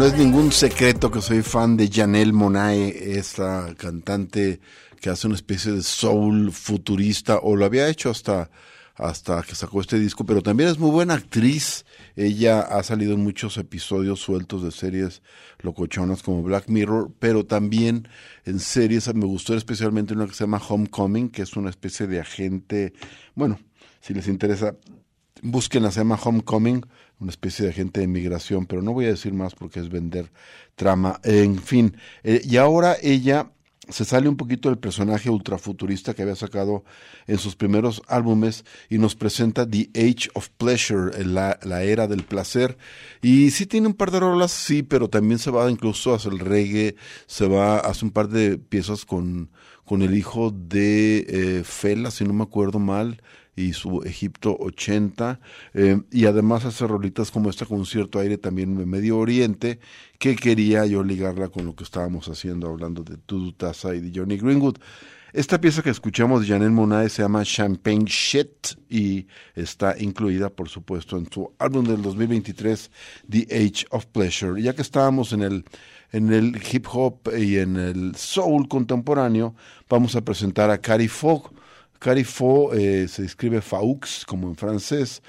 No 0.00 0.06
es 0.06 0.14
ningún 0.14 0.50
secreto 0.50 1.10
que 1.10 1.20
soy 1.20 1.42
fan 1.42 1.76
de 1.76 1.88
Janelle 1.88 2.32
Monae, 2.32 3.18
esta 3.18 3.74
cantante 3.76 4.58
que 4.98 5.10
hace 5.10 5.26
una 5.26 5.36
especie 5.36 5.72
de 5.72 5.82
soul 5.82 6.52
futurista, 6.52 7.38
o 7.42 7.54
lo 7.54 7.64
había 7.64 7.86
hecho 7.86 8.10
hasta, 8.10 8.50
hasta 9.00 9.42
que 9.42 9.54
sacó 9.54 9.80
este 9.80 9.98
disco, 9.98 10.24
pero 10.24 10.42
también 10.42 10.68
es 10.68 10.78
muy 10.78 10.90
buena 10.90 11.14
actriz. 11.14 11.84
Ella 12.16 12.60
ha 12.60 12.82
salido 12.82 13.14
en 13.14 13.22
muchos 13.22 13.56
episodios 13.56 14.20
sueltos 14.20 14.62
de 14.62 14.70
series 14.70 15.22
locochonas 15.60 16.22
como 16.22 16.42
Black 16.42 16.68
Mirror, 16.68 17.10
pero 17.18 17.46
también 17.46 18.08
en 18.44 18.60
series, 18.60 19.12
me 19.14 19.24
gustó 19.24 19.54
especialmente 19.54 20.14
una 20.14 20.26
que 20.26 20.34
se 20.34 20.44
llama 20.44 20.60
Homecoming, 20.66 21.30
que 21.30 21.42
es 21.42 21.56
una 21.56 21.70
especie 21.70 22.06
de 22.06 22.20
agente, 22.20 22.92
bueno, 23.34 23.58
si 24.00 24.14
les 24.14 24.28
interesa, 24.28 24.76
Búsquenla, 25.42 25.90
se 25.90 26.00
llama 26.00 26.18
Homecoming, 26.22 26.84
una 27.18 27.30
especie 27.30 27.64
de 27.64 27.70
agente 27.70 28.00
de 28.00 28.06
migración, 28.06 28.66
pero 28.66 28.82
no 28.82 28.92
voy 28.92 29.06
a 29.06 29.08
decir 29.08 29.32
más 29.32 29.54
porque 29.54 29.80
es 29.80 29.88
vender 29.88 30.30
trama. 30.74 31.18
En 31.24 31.58
fin, 31.58 31.96
eh, 32.22 32.42
y 32.44 32.58
ahora 32.58 32.96
ella 33.02 33.50
se 33.90 34.04
sale 34.04 34.28
un 34.28 34.36
poquito 34.36 34.68
del 34.68 34.78
personaje 34.78 35.30
ultrafuturista 35.30 36.14
que 36.14 36.22
había 36.22 36.36
sacado 36.36 36.84
en 37.26 37.38
sus 37.38 37.56
primeros 37.56 38.02
álbumes 38.08 38.64
y 38.88 38.98
nos 38.98 39.14
presenta 39.14 39.68
The 39.68 39.90
Age 39.94 40.30
of 40.34 40.48
Pleasure, 40.50 41.20
eh, 41.20 41.24
la, 41.24 41.82
era 41.82 42.06
del 42.06 42.24
placer. 42.24 42.78
Y 43.22 43.50
sí 43.50 43.66
tiene 43.66 43.88
un 43.88 43.94
par 43.94 44.10
de 44.10 44.20
rolas, 44.20 44.52
sí, 44.52 44.82
pero 44.82 45.08
también 45.08 45.38
se 45.38 45.50
va 45.50 45.70
incluso 45.70 46.14
hacia 46.14 46.30
el 46.30 46.38
reggae, 46.38 46.96
se 47.26 47.46
va, 47.46 47.78
hace 47.78 48.04
un 48.04 48.10
par 48.10 48.28
de 48.28 48.58
piezas 48.58 49.04
con, 49.04 49.50
con 49.84 50.02
el 50.02 50.16
hijo 50.16 50.50
de 50.50 51.26
eh, 51.28 51.62
Fela, 51.64 52.10
si 52.10 52.24
no 52.24 52.32
me 52.32 52.44
acuerdo 52.44 52.78
mal, 52.78 53.22
y 53.56 53.72
su 53.72 54.02
Egipto 54.02 54.56
80, 54.58 55.40
eh, 55.74 56.00
y 56.10 56.26
además 56.26 56.64
hace 56.64 56.86
rolitas 56.86 57.30
como 57.30 57.50
esta 57.50 57.66
con 57.66 57.84
cierto 57.86 58.18
aire 58.18 58.38
también 58.38 58.76
de 58.76 58.86
Medio 58.86 59.18
Oriente, 59.18 59.80
que 60.18 60.36
quería 60.36 60.86
yo 60.86 61.02
ligarla 61.02 61.48
con 61.48 61.66
lo 61.66 61.74
que 61.74 61.84
estábamos 61.84 62.28
haciendo, 62.28 62.68
hablando 62.68 63.02
de 63.02 63.16
Tudu 63.16 63.52
Taza 63.52 63.94
y 63.94 64.00
de 64.00 64.12
Johnny 64.14 64.36
Greenwood. 64.38 64.76
Esta 65.32 65.60
pieza 65.60 65.82
que 65.82 65.90
escuchamos 65.90 66.40
de 66.40 66.48
Janelle 66.48 66.72
Monae 66.72 67.08
se 67.08 67.22
llama 67.22 67.44
Champagne 67.44 68.04
Shit 68.04 68.76
y 68.88 69.28
está 69.54 69.94
incluida, 69.96 70.50
por 70.50 70.68
supuesto, 70.68 71.16
en 71.16 71.30
su 71.30 71.52
álbum 71.60 71.84
del 71.84 72.02
2023, 72.02 72.90
The 73.28 73.46
Age 73.48 73.86
of 73.90 74.06
Pleasure. 74.06 74.60
Ya 74.60 74.74
que 74.74 74.82
estábamos 74.82 75.32
en 75.32 75.42
el, 75.42 75.64
en 76.10 76.32
el 76.32 76.60
hip 76.72 76.86
hop 76.92 77.30
y 77.38 77.58
en 77.58 77.76
el 77.76 78.16
soul 78.16 78.66
contemporáneo, 78.66 79.54
vamos 79.88 80.16
a 80.16 80.24
presentar 80.24 80.68
a 80.68 80.78
Cari 80.78 81.06
Fogg. 81.06 81.52
Carrie 82.00 82.24
Faux 82.24 82.74
eh, 82.76 83.06
se 83.08 83.24
escribe 83.24 83.60
Faux 83.60 84.24
como 84.26 84.48
en 84.48 84.56
francés. 84.56 85.22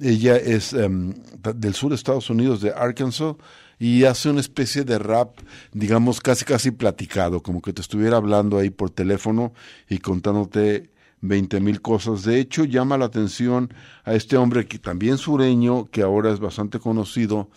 Ella 0.00 0.36
es 0.36 0.72
em, 0.74 1.14
del 1.56 1.74
sur 1.74 1.88
de 1.90 1.96
Estados 1.96 2.30
Unidos, 2.30 2.60
de 2.60 2.70
Arkansas, 2.70 3.34
y 3.80 4.04
hace 4.04 4.28
una 4.28 4.40
especie 4.40 4.84
de 4.84 4.98
rap, 4.98 5.38
digamos, 5.72 6.20
casi 6.20 6.44
casi 6.44 6.70
platicado, 6.70 7.42
como 7.42 7.62
que 7.62 7.72
te 7.72 7.80
estuviera 7.80 8.18
hablando 8.18 8.58
ahí 8.58 8.70
por 8.70 8.90
teléfono 8.90 9.52
y 9.88 9.98
contándote 9.98 10.90
20 11.22 11.60
mil 11.60 11.80
cosas. 11.80 12.24
De 12.24 12.38
hecho, 12.40 12.64
llama 12.64 12.98
la 12.98 13.06
atención 13.06 13.72
a 14.04 14.14
este 14.14 14.36
hombre 14.36 14.66
que 14.66 14.78
también 14.78 15.16
sureño, 15.16 15.86
que 15.90 16.02
ahora 16.02 16.30
es 16.32 16.40
bastante 16.40 16.78
conocido, 16.78 17.48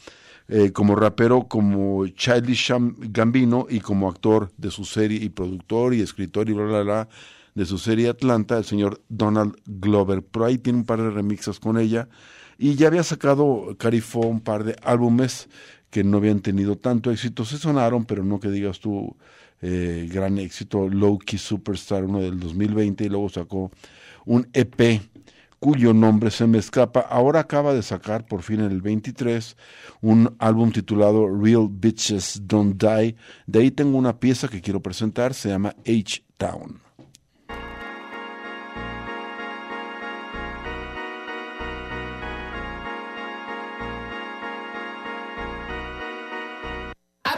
eh, 0.47 0.71
como 0.71 0.95
rapero, 0.95 1.47
como 1.47 2.07
Childish 2.07 2.69
Gam- 2.71 2.95
Gambino 2.99 3.67
y 3.69 3.79
como 3.79 4.07
actor 4.09 4.51
de 4.57 4.71
su 4.71 4.85
serie 4.85 5.17
y 5.21 5.29
productor 5.29 5.93
y 5.93 6.01
escritor 6.01 6.49
y 6.49 6.53
bla, 6.53 6.65
bla, 6.65 6.81
bla, 6.83 7.09
de 7.55 7.65
su 7.65 7.77
serie 7.77 8.09
Atlanta, 8.09 8.57
el 8.57 8.65
señor 8.65 9.01
Donald 9.09 9.55
Glover. 9.65 10.23
Por 10.23 10.43
ahí 10.43 10.57
tiene 10.57 10.79
un 10.79 10.85
par 10.85 11.01
de 11.01 11.09
remixes 11.09 11.59
con 11.59 11.77
ella 11.77 12.07
y 12.57 12.75
ya 12.75 12.87
había 12.87 13.03
sacado 13.03 13.75
Carifo 13.77 14.19
un 14.19 14.39
par 14.39 14.63
de 14.63 14.75
álbumes 14.83 15.49
que 15.89 16.03
no 16.03 16.17
habían 16.17 16.39
tenido 16.39 16.77
tanto 16.77 17.11
éxito. 17.11 17.45
Se 17.45 17.57
sonaron, 17.57 18.05
pero 18.05 18.23
no 18.23 18.39
que 18.39 18.49
digas 18.49 18.79
tú 18.79 19.15
eh, 19.61 20.07
gran 20.11 20.37
éxito. 20.37 20.87
Low 20.87 21.19
Key 21.19 21.37
Superstar, 21.37 22.05
uno 22.05 22.21
del 22.21 22.39
2020, 22.39 23.03
y 23.03 23.09
luego 23.09 23.29
sacó 23.29 23.71
un 24.25 24.47
EP 24.53 25.01
cuyo 25.59 25.93
nombre 25.93 26.31
se 26.31 26.47
me 26.47 26.57
escapa. 26.57 27.01
Ahora 27.01 27.41
acaba 27.41 27.73
de 27.73 27.83
sacar, 27.83 28.25
por 28.25 28.41
fin 28.41 28.61
en 28.61 28.71
el 28.71 28.81
23, 28.81 29.55
un 30.01 30.35
álbum 30.39 30.71
titulado 30.71 31.27
Real 31.27 31.67
Bitches 31.69 32.41
Don't 32.47 32.81
Die. 32.81 33.15
De 33.45 33.59
ahí 33.59 33.69
tengo 33.69 33.97
una 33.97 34.19
pieza 34.19 34.47
que 34.47 34.61
quiero 34.61 34.81
presentar, 34.81 35.35
se 35.35 35.49
llama 35.49 35.75
H-Town. 35.85 36.90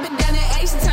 Been 0.04 0.18
down 0.18 0.36
in 0.36 0.44
H 0.60 0.93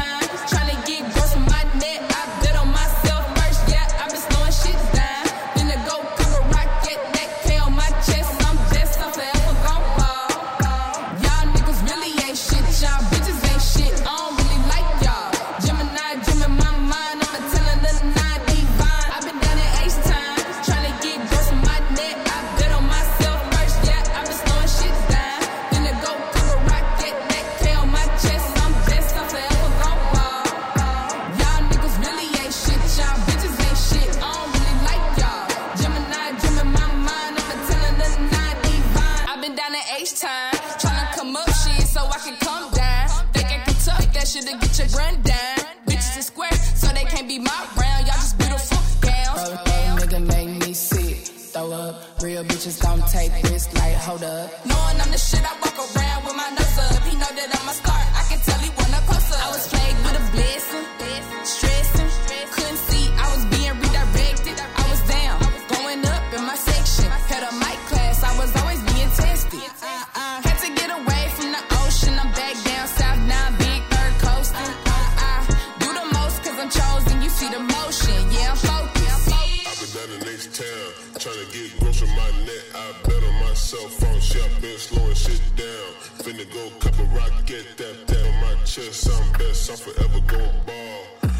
forever 90.11 90.27
gon' 90.27 90.67
ball. 90.67 91.31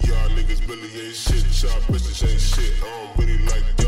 Y'all 0.00 0.28
niggas 0.30 0.66
really 0.68 1.06
ain't 1.06 1.14
shit, 1.14 1.62
y'all 1.62 1.80
bitches 1.82 2.30
ain't 2.30 2.40
shit. 2.40 2.82
I 2.82 2.86
don't 2.86 3.18
really 3.18 3.38
like 3.46 3.64
y'all. 3.78 3.83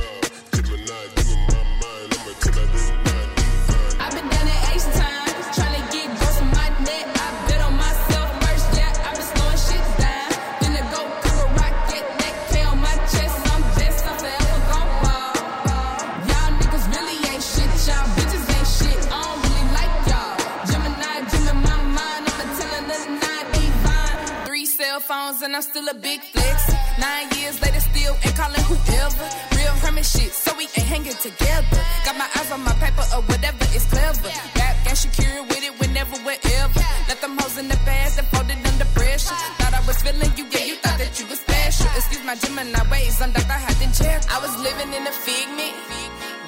And 25.46 25.54
I'm 25.54 25.62
still 25.62 25.86
a 25.88 25.94
big 25.94 26.20
flex. 26.34 26.58
Nine 26.98 27.30
years 27.38 27.62
later, 27.62 27.78
still 27.78 28.14
ain't 28.24 28.34
calling 28.34 28.64
whoever. 28.66 29.26
Real 29.54 29.74
hermit 29.78 30.04
shit, 30.04 30.32
so 30.34 30.50
we 30.58 30.64
ain't 30.74 30.88
hanging 30.90 31.18
together. 31.22 31.80
Got 32.04 32.18
my 32.18 32.28
eyes 32.34 32.50
on 32.50 32.62
my 32.66 32.74
paper 32.82 33.06
or 33.14 33.22
whatever, 33.30 33.62
it's 33.70 33.86
clever. 33.86 34.26
Rap 34.58 34.76
and 34.90 34.98
secure 34.98 35.42
with 35.46 35.62
it 35.62 35.74
whenever, 35.78 36.18
wherever. 36.26 36.82
Let 37.06 37.20
them 37.22 37.38
hoes 37.38 37.56
in 37.58 37.68
the 37.68 37.78
past 37.86 38.18
and 38.18 38.26
folded 38.34 38.58
under 38.58 38.88
pressure. 38.98 39.38
Thought 39.62 39.74
I 39.78 39.82
was 39.86 40.02
feeling 40.02 40.32
you, 40.36 40.46
yeah, 40.50 40.64
you 40.66 40.76
thought 40.82 40.98
that 40.98 41.14
you 41.14 41.26
was 41.30 41.38
special. 41.38 41.86
Excuse 41.94 42.24
my 42.26 42.34
Gemini 42.34 42.82
ways, 42.90 43.22
I'm 43.22 43.30
Dr. 43.30 43.58
Hot 43.64 43.78
Jeff. 43.94 44.26
I 44.26 44.42
was 44.42 44.52
living 44.58 44.90
in 44.98 45.06
a 45.06 45.14
figment, 45.14 45.74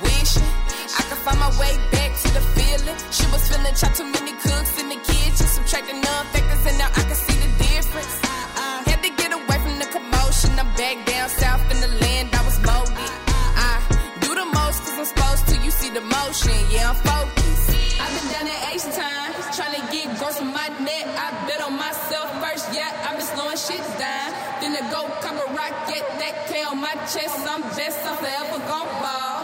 wishing 0.03 0.51
I 0.99 1.03
could 1.07 1.23
find 1.23 1.39
my 1.39 1.55
way 1.63 1.75
back 1.95 2.11
to 2.19 2.29
the 2.35 2.43
feeling. 2.59 2.99
She 3.15 3.27
was 3.31 3.47
feeling 3.47 3.75
chopped 3.79 3.95
too 3.95 4.11
many 4.11 4.35
cooks 4.43 4.75
in 4.83 4.91
the 4.91 4.99
kitchen, 5.07 5.47
subtracting 5.47 6.01
none 6.03 6.27
chest. 27.09 27.41
I'm 27.49 27.63
best, 27.73 28.05
I'm 28.05 28.17
forever 28.21 28.61
gon' 28.69 28.91
ball. 29.01 29.41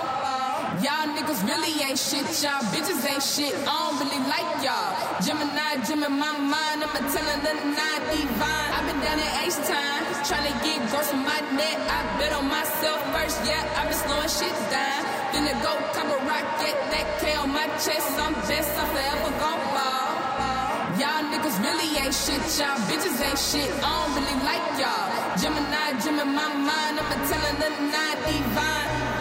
Y'all 0.84 1.08
niggas 1.16 1.40
really 1.48 1.72
ain't 1.80 1.98
shit, 1.98 2.28
y'all 2.44 2.60
bitches 2.68 3.00
ain't 3.08 3.24
shit. 3.24 3.56
I 3.64 3.72
don't 3.72 3.96
really 4.04 4.20
like 4.28 4.50
y'all. 4.60 4.92
Gemini, 5.24 5.80
in 5.80 6.00
my 6.12 6.32
mind, 6.36 6.84
I'ma 6.84 7.00
tell 7.08 7.24
another 7.24 7.64
nine 7.64 8.02
divine. 8.12 8.68
I've 8.76 8.84
been 8.84 9.00
down 9.00 9.16
in 9.16 9.30
H 9.48 9.56
time, 9.64 10.04
trying 10.28 10.44
to 10.44 10.54
get 10.60 10.76
gross 10.92 11.08
on 11.08 11.24
my 11.24 11.40
net. 11.56 11.78
I 11.88 11.98
bet 12.20 12.32
on 12.36 12.48
myself 12.52 13.00
first, 13.16 13.40
yeah, 13.48 13.64
I've 13.80 13.88
been 13.88 13.96
slowing 13.96 14.28
shit 14.28 14.56
down. 14.68 15.00
Then 15.32 15.48
to 15.48 15.54
go 15.64 15.72
a 15.72 16.18
rocket, 16.28 16.76
that 16.92 17.06
K 17.20 17.34
on 17.34 17.48
my 17.48 17.66
chest. 17.80 18.12
I'm 18.20 18.34
best, 18.44 18.70
I'm 18.76 18.88
forever 18.92 19.40
gon'. 19.40 19.53
Y'all 21.04 21.22
niggas 21.24 21.62
really 21.62 21.98
ain't 21.98 22.14
shit, 22.14 22.40
y'all 22.58 22.80
bitches 22.88 23.20
ain't 23.20 23.38
shit. 23.38 23.70
I 23.84 23.92
don't 23.92 24.14
really 24.16 24.38
like 24.42 24.64
y'all. 24.80 25.36
Gemini, 25.36 26.00
Gemini, 26.02 26.24
my 26.32 26.48
mind, 26.54 26.98
I'ma 26.98 27.16
tell 27.28 27.44
another 27.44 27.82
nine 27.92 28.16
divine. 28.24 29.13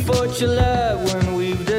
Fought 0.00 0.40
your 0.40 0.50
love 0.54 1.12
when 1.12 1.34
we've 1.34 1.69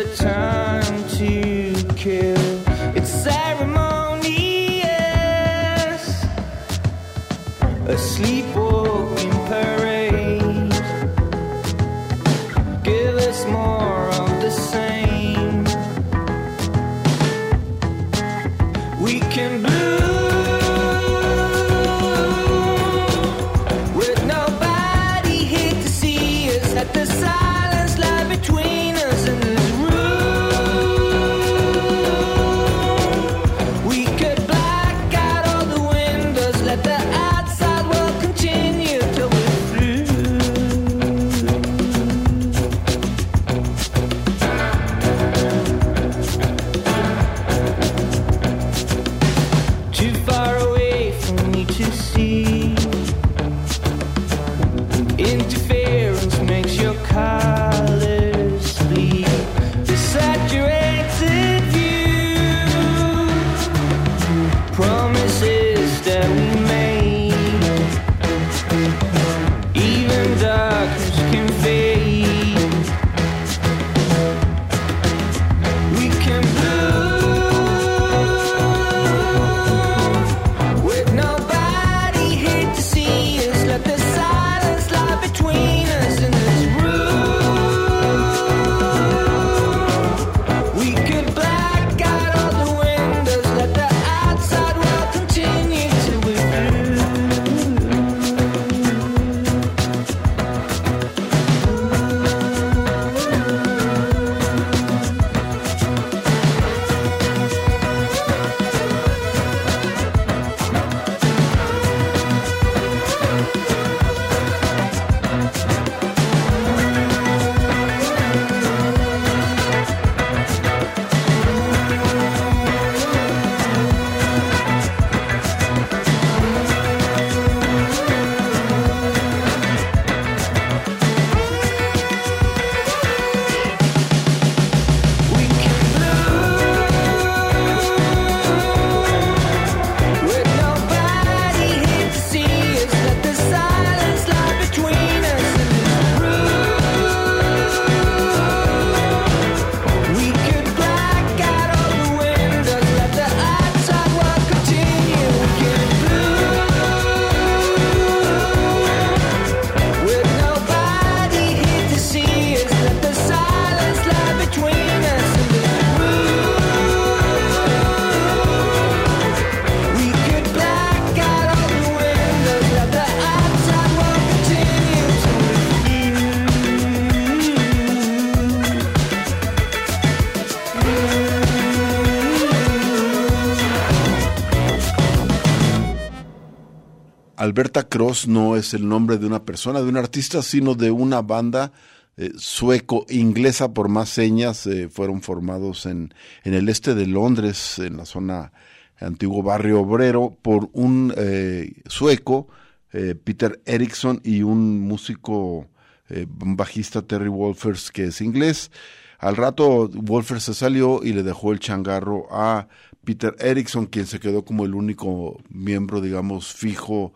Alberta 187.51 187.89
Cross 187.89 188.29
no 188.29 188.55
es 188.55 188.73
el 188.73 188.87
nombre 188.87 189.17
de 189.17 189.27
una 189.27 189.43
persona, 189.43 189.81
de 189.81 189.89
un 189.89 189.97
artista, 189.97 190.41
sino 190.41 190.73
de 190.73 190.89
una 190.89 191.21
banda 191.21 191.73
eh, 192.15 192.31
sueco-inglesa, 192.37 193.73
por 193.73 193.89
más 193.89 194.07
señas, 194.07 194.65
eh, 194.67 194.87
fueron 194.87 195.21
formados 195.21 195.85
en, 195.85 196.13
en 196.45 196.53
el 196.53 196.69
este 196.69 196.95
de 196.95 197.07
Londres, 197.07 197.77
en 197.79 197.97
la 197.97 198.05
zona 198.05 198.53
antiguo 199.01 199.43
barrio 199.43 199.81
obrero, 199.81 200.37
por 200.41 200.69
un 200.71 201.13
eh, 201.17 201.73
sueco, 201.87 202.47
Peter 202.89 203.61
Erickson, 203.65 204.21
y 204.23 204.43
un 204.43 204.79
músico, 204.79 205.67
bajista, 206.07 207.01
Terry 207.01 207.27
Wolfers, 207.27 207.91
que 207.91 208.05
es 208.05 208.21
inglés. 208.21 208.71
Al 209.19 209.35
rato 209.35 209.89
Wolfers 209.89 210.43
se 210.43 210.53
salió 210.53 211.03
y 211.03 211.11
le 211.11 211.23
dejó 211.23 211.51
el 211.51 211.59
changarro 211.59 212.27
a 212.31 212.69
Peter 213.03 213.35
Erickson, 213.39 213.87
quien 213.87 214.07
se 214.07 214.21
quedó 214.21 214.45
como 214.45 214.63
el 214.63 214.73
único 214.73 215.41
miembro, 215.49 215.99
digamos, 215.99 216.53
fijo, 216.53 217.13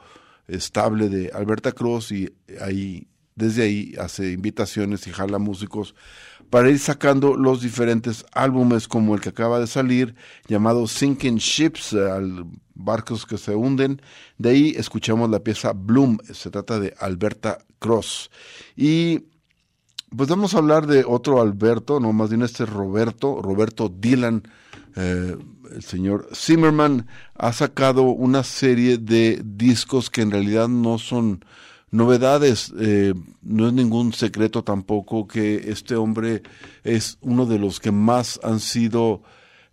estable 0.48 1.10
de 1.10 1.32
Alberta 1.34 1.72
Cross 1.72 2.12
y 2.12 2.34
ahí, 2.62 3.08
desde 3.36 3.64
ahí 3.64 3.94
hace 4.00 4.32
invitaciones 4.32 5.08
y 5.08 5.12
jala 5.12 5.40
músicos 5.40 5.96
para 6.50 6.70
ir 6.70 6.80
sacando 6.80 7.36
los 7.36 7.62
diferentes 7.62 8.26
álbumes 8.32 8.88
como 8.88 9.16
el 9.16 9.22
que 9.22 9.30
acaba 9.30 9.60
de 9.60 9.68
salir 9.68 10.16
llamado 10.48 10.88
Sinking 10.88 11.38
Ships, 11.38 11.94
al 11.94 12.46
barcos 12.76 13.26
que 13.26 13.38
se 13.38 13.56
hunden. 13.56 14.02
De 14.38 14.50
ahí 14.50 14.76
escuchamos 14.78 15.30
la 15.30 15.40
pieza 15.40 15.74
Bloom, 15.74 16.20
se 16.32 16.52
trata 16.52 16.80
de 16.80 16.94
Alberta 17.00 17.58
Cross. 17.80 18.30
Y 18.76 19.24
pues 20.16 20.30
vamos 20.30 20.54
a 20.54 20.60
hablar 20.60 20.86
de 20.88 21.04
otro 21.06 21.42
Alberto, 21.42 22.00
no 22.00 22.14
más 22.14 22.30
bien 22.30 22.44
este 22.44 22.66
Roberto, 22.66 23.42
Roberto 23.42 23.90
Dylan, 23.90 24.44
eh, 24.96 25.36
el 25.74 25.84
señor 25.84 26.30
Zimmerman 26.34 27.08
ha 27.36 27.54
sacado 27.54 28.04
una 28.04 28.44
serie 28.44 28.98
de 28.98 29.42
discos 29.44 30.10
que 30.10 30.22
en 30.22 30.32
realidad 30.32 30.68
no 30.68 30.98
son 30.98 31.44
novedades. 31.92 32.74
eh, 32.80 33.14
no 33.42 33.68
es 33.68 33.74
ningún 33.74 34.14
secreto 34.14 34.64
tampoco 34.64 35.28
que 35.28 35.70
este 35.70 35.96
hombre 35.96 36.44
es 36.84 37.18
uno 37.22 37.46
de 37.46 37.60
los 37.60 37.80
que 37.80 37.92
más 37.92 38.40
han 38.44 38.60
sido 38.60 39.22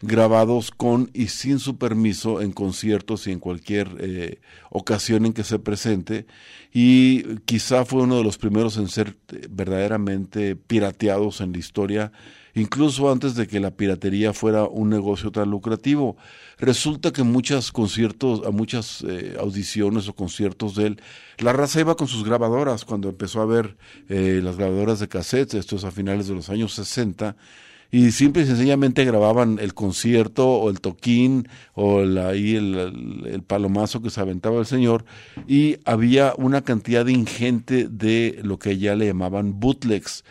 grabados 0.03 0.73
con 0.73 1.11
y 1.15 1.29
sin 1.29 1.61
su 1.61 1.79
permiso 1.79 2.41
en 2.41 2.53
conciertos 2.53 3.27
y 3.27 3.33
en 3.33 3.39
cualquier 3.39 3.89
eh, 4.01 4.41
ocasión 4.71 5.27
en 5.27 5.33
que 5.33 5.45
se 5.45 5.61
presente 5.61 6.27
y 6.73 7.37
quizá 7.45 7.85
fue 7.85 8.03
uno 8.03 8.17
de 8.17 8.25
los 8.25 8.37
primeros 8.37 8.77
en 8.77 8.89
ser 8.89 9.17
eh, 9.33 9.47
verdaderamente 9.49 10.57
pirateados 10.57 11.41
en 11.41 11.53
la 11.53 11.59
historia 11.59 12.13
incluso 12.55 13.11
antes 13.11 13.35
de 13.35 13.47
que 13.47 13.61
la 13.61 13.71
piratería 13.71 14.33
fuera 14.33 14.65
un 14.65 14.91
negocio 14.91 15.31
tan 15.31 15.51
lucrativo. 15.51 16.17
Resulta 16.59 17.13
que 17.13 17.23
muchos 17.23 17.73
conciertos, 17.73 18.43
a 18.47 18.51
muchas 18.51 19.03
eh, 19.09 19.37
audiciones 19.41 20.09
o 20.09 20.15
conciertos 20.15 20.75
de 20.77 20.87
él, 20.89 21.01
la 21.39 21.53
raza 21.53 21.81
iba 21.81 21.97
con 21.97 22.09
sus 22.09 22.25
grabadoras 22.25 22.85
cuando 22.85 23.09
empezó 23.09 23.41
a 23.41 23.47
ver 23.47 23.77
eh, 24.09 24.41
las 24.43 24.57
grabadoras 24.57 25.01
de 25.01 25.09
cassettes, 25.09 25.55
esto 25.55 25.77
es 25.77 25.85
a 25.85 25.91
finales 25.91 26.29
de 26.29 26.35
los 26.35 26.51
años 26.51 26.73
60, 26.75 27.37
y 27.95 28.11
simple 28.13 28.43
y 28.43 28.47
sencillamente 28.47 29.05
grababan 29.05 29.59
el 29.61 29.75
concierto 29.75 30.49
o 30.49 30.71
el 30.71 30.81
toquín 30.81 31.47
o 31.75 32.01
ahí 32.01 32.57
el- 32.57 33.27
el 33.31 33.43
palomazo 33.43 34.01
que 34.01 34.09
se 34.09 34.19
aventaba 34.19 34.59
el 34.61 34.65
señor 34.67 35.05
y 35.47 35.77
había 35.85 36.33
una 36.39 36.63
cantidad 36.63 37.07
ingente 37.07 37.89
de 37.91 38.41
lo 38.45 38.59
que 38.59 38.79
ya 38.79 38.95
le 38.97 39.07
llamaban 39.07 39.61
bootlegs. 39.61 40.25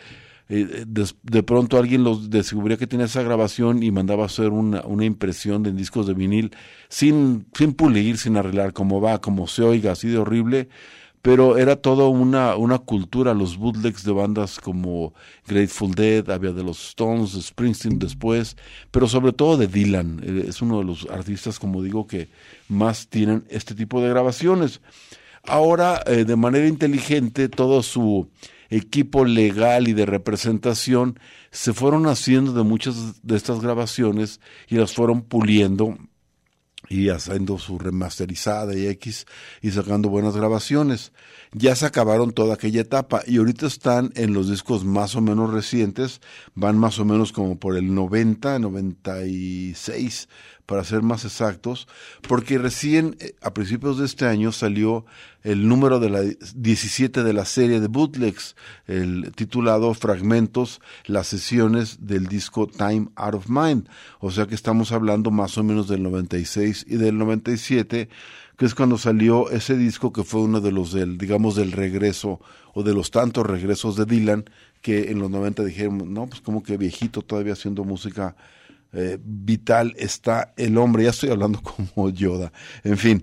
Eh, 0.54 0.84
de, 0.86 1.42
pronto 1.42 1.78
alguien 1.78 2.04
los 2.04 2.28
descubría 2.28 2.76
que 2.76 2.86
tenía 2.86 3.06
esa 3.06 3.22
grabación 3.22 3.82
y 3.82 3.90
mandaba 3.90 4.26
hacer 4.26 4.50
una, 4.50 4.82
una 4.82 5.06
impresión 5.06 5.62
de 5.62 5.72
discos 5.72 6.06
de 6.06 6.12
vinil 6.12 6.50
sin, 6.90 7.46
sin 7.54 7.72
pulir, 7.72 8.18
sin 8.18 8.36
arreglar 8.36 8.74
cómo 8.74 9.00
va, 9.00 9.20
como 9.20 9.46
se 9.46 9.62
oiga, 9.62 9.92
así 9.92 10.08
de 10.08 10.18
horrible 10.18 10.68
pero 11.22 11.56
era 11.56 11.76
toda 11.76 12.08
una, 12.08 12.56
una 12.56 12.78
cultura, 12.78 13.32
los 13.32 13.56
bootlegs 13.56 14.02
de 14.04 14.10
bandas 14.10 14.58
como 14.58 15.14
Grateful 15.46 15.94
Dead, 15.94 16.28
había 16.28 16.50
de 16.50 16.64
los 16.64 16.88
Stones, 16.88 17.30
Springsteen 17.40 18.00
después, 18.00 18.56
pero 18.90 19.06
sobre 19.06 19.32
todo 19.32 19.56
de 19.56 19.68
Dylan, 19.68 20.20
eh, 20.24 20.46
es 20.48 20.60
uno 20.60 20.80
de 20.80 20.84
los 20.84 21.06
artistas, 21.08 21.60
como 21.60 21.80
digo, 21.80 22.08
que 22.08 22.28
más 22.68 23.06
tienen 23.06 23.44
este 23.48 23.76
tipo 23.76 24.02
de 24.02 24.08
grabaciones. 24.08 24.80
Ahora, 25.44 26.02
eh, 26.06 26.24
de 26.24 26.36
manera 26.36 26.66
inteligente, 26.66 27.48
todo 27.48 27.84
su 27.84 28.28
equipo 28.72 29.24
legal 29.24 29.86
y 29.86 29.92
de 29.92 30.06
representación 30.06 31.18
se 31.50 31.74
fueron 31.74 32.06
haciendo 32.06 32.52
de 32.52 32.62
muchas 32.62 33.22
de 33.22 33.36
estas 33.36 33.60
grabaciones 33.60 34.40
y 34.68 34.76
las 34.76 34.94
fueron 34.94 35.22
puliendo 35.22 35.98
y 36.88 37.10
haciendo 37.10 37.58
su 37.58 37.78
remasterizada 37.78 38.74
y 38.76 38.86
X 38.86 39.26
y 39.60 39.70
sacando 39.70 40.08
buenas 40.08 40.36
grabaciones. 40.36 41.12
Ya 41.52 41.76
se 41.76 41.86
acabaron 41.86 42.32
toda 42.32 42.54
aquella 42.54 42.80
etapa 42.80 43.22
y 43.26 43.38
ahorita 43.38 43.66
están 43.66 44.10
en 44.16 44.32
los 44.32 44.48
discos 44.48 44.84
más 44.84 45.14
o 45.16 45.20
menos 45.20 45.52
recientes, 45.52 46.20
van 46.54 46.78
más 46.78 46.98
o 46.98 47.04
menos 47.04 47.32
como 47.32 47.58
por 47.58 47.76
el 47.76 47.94
90, 47.94 48.58
96 48.58 50.28
para 50.66 50.84
ser 50.84 51.02
más 51.02 51.24
exactos, 51.24 51.88
porque 52.28 52.58
recién 52.58 53.16
eh, 53.20 53.34
a 53.42 53.52
principios 53.52 53.98
de 53.98 54.06
este 54.06 54.26
año 54.26 54.52
salió 54.52 55.04
el 55.42 55.68
número 55.68 55.98
de 55.98 56.08
la 56.08 56.22
17 56.22 57.24
de 57.24 57.32
la 57.32 57.44
serie 57.44 57.80
de 57.80 57.88
bootlegs, 57.88 58.54
el 58.86 59.32
titulado 59.34 59.92
Fragmentos, 59.94 60.80
las 61.06 61.26
sesiones 61.26 62.06
del 62.06 62.26
disco 62.26 62.68
Time 62.68 63.08
Out 63.16 63.34
of 63.34 63.48
Mind. 63.48 63.88
O 64.20 64.30
sea 64.30 64.46
que 64.46 64.54
estamos 64.54 64.92
hablando 64.92 65.30
más 65.30 65.58
o 65.58 65.64
menos 65.64 65.88
del 65.88 66.02
96 66.02 66.86
y 66.88 66.96
del 66.96 67.18
97, 67.18 68.08
que 68.56 68.64
es 68.64 68.74
cuando 68.74 68.98
salió 68.98 69.50
ese 69.50 69.76
disco 69.76 70.12
que 70.12 70.22
fue 70.22 70.42
uno 70.42 70.60
de 70.60 70.70
los 70.70 70.92
del, 70.92 71.18
digamos, 71.18 71.56
del 71.56 71.72
regreso 71.72 72.40
o 72.74 72.82
de 72.82 72.94
los 72.94 73.10
tantos 73.10 73.46
regresos 73.46 73.96
de 73.96 74.04
Dylan 74.04 74.44
que 74.80 75.10
en 75.10 75.18
los 75.18 75.30
90 75.30 75.64
dijeron, 75.64 76.12
no, 76.12 76.26
pues 76.26 76.40
como 76.40 76.62
que 76.62 76.76
viejito 76.76 77.22
todavía 77.22 77.54
haciendo 77.54 77.84
música 77.84 78.36
eh, 78.92 79.18
vital 79.22 79.94
está 79.96 80.52
el 80.56 80.76
hombre, 80.76 81.04
ya 81.04 81.10
estoy 81.10 81.30
hablando 81.30 81.62
como 81.94 82.10
Yoda. 82.10 82.52
En 82.84 82.98
fin, 82.98 83.22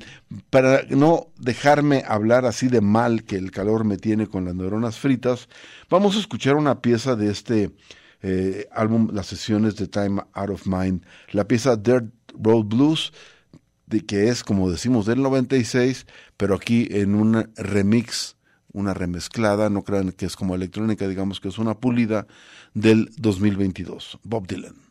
para 0.49 0.83
no 0.89 1.27
dejarme 1.37 2.03
hablar 2.07 2.45
así 2.45 2.67
de 2.67 2.81
mal 2.81 3.23
que 3.23 3.35
el 3.35 3.51
calor 3.51 3.83
me 3.85 3.97
tiene 3.97 4.27
con 4.27 4.45
las 4.45 4.55
neuronas 4.55 4.97
fritas, 4.97 5.47
vamos 5.89 6.15
a 6.15 6.19
escuchar 6.19 6.55
una 6.55 6.81
pieza 6.81 7.15
de 7.15 7.31
este 7.31 7.71
eh, 8.21 8.67
álbum, 8.71 9.09
las 9.13 9.27
sesiones 9.27 9.75
de 9.75 9.87
Time 9.87 10.23
Out 10.33 10.49
of 10.49 10.67
Mind, 10.67 11.05
la 11.31 11.47
pieza 11.47 11.75
Dirt 11.75 12.11
Road 12.33 12.65
Blues, 12.65 13.13
que 14.07 14.29
es, 14.29 14.43
como 14.43 14.69
decimos, 14.69 15.05
del 15.05 15.21
96, 15.21 16.05
pero 16.37 16.55
aquí 16.55 16.87
en 16.91 17.15
un 17.15 17.51
remix, 17.55 18.37
una 18.71 18.93
remezclada, 18.93 19.69
no 19.69 19.83
crean 19.83 20.11
que 20.11 20.25
es 20.25 20.35
como 20.35 20.53
electrónica, 20.53 21.07
digamos 21.07 21.39
que 21.39 21.47
es 21.47 21.57
una 21.57 21.79
pulida 21.79 22.27
del 22.73 23.09
2022. 23.17 24.19
Bob 24.23 24.47
Dylan. 24.47 24.88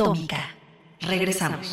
atómica. 0.00 0.48
Regresamos. 1.00 1.72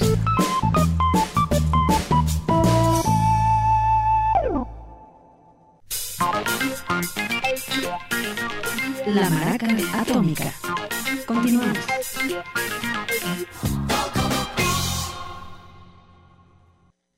La 9.06 9.30
maraca 9.30 9.68
atómica. 9.94 10.54
Continuamos. 11.26 11.78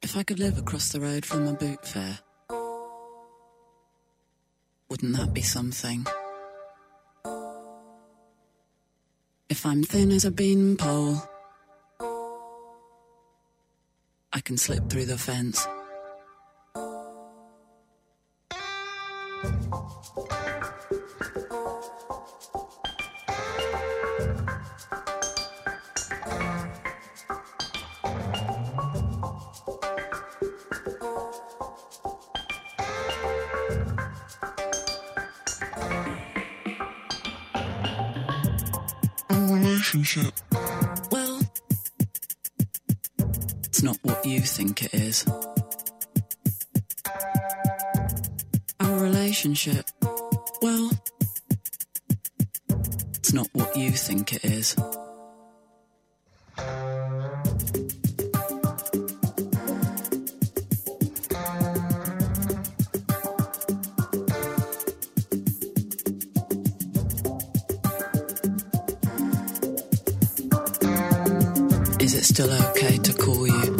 If 0.03 0.15
I 0.15 0.23
could 0.23 0.39
live 0.39 0.59
across 0.59 0.91
the 0.91 0.99
road 0.99 1.25
from 1.25 1.47
a 1.47 1.53
boot 1.53 1.87
fair, 1.87 2.19
wouldn't 4.89 5.17
that 5.17 5.33
be 5.33 5.41
something? 5.41 6.05
If 9.49 9.65
I'm 9.65 9.83
thin 9.83 10.11
as 10.11 10.25
a 10.25 10.31
beanpole, 10.31 11.17
I 14.31 14.41
can 14.41 14.57
slip 14.57 14.87
through 14.89 15.05
the 15.05 15.17
fence. 15.17 15.67
relationship? 39.93 40.33
Well, 41.11 41.39
it's 43.63 43.81
not 43.81 43.97
what 44.03 44.23
you 44.25 44.41
think 44.41 44.83
it 44.83 44.93
is. 44.93 45.25
Our 48.79 48.99
relationship, 48.99 49.89
well, 50.61 50.91
it's 53.15 53.33
not 53.33 53.47
what 53.53 53.75
you 53.75 53.91
think 53.91 54.33
it 54.33 54.45
is. 54.45 54.75
Is 71.99 72.13
it 72.15 72.23
still 72.23 72.51
okay 72.51 72.97
to 72.97 73.13
call 73.13 73.45
you 73.45 73.77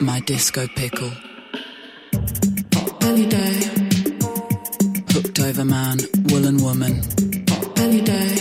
my 0.00 0.20
disco 0.20 0.68
pickle? 0.76 1.10
Pot 2.70 3.00
belly 3.00 3.26
day. 3.26 3.54
Hooked 5.10 5.40
over 5.40 5.64
man, 5.64 5.98
woolen 6.30 6.58
woman. 6.58 7.02
Pot 7.46 7.74
belly 7.74 8.02
day. 8.02 8.35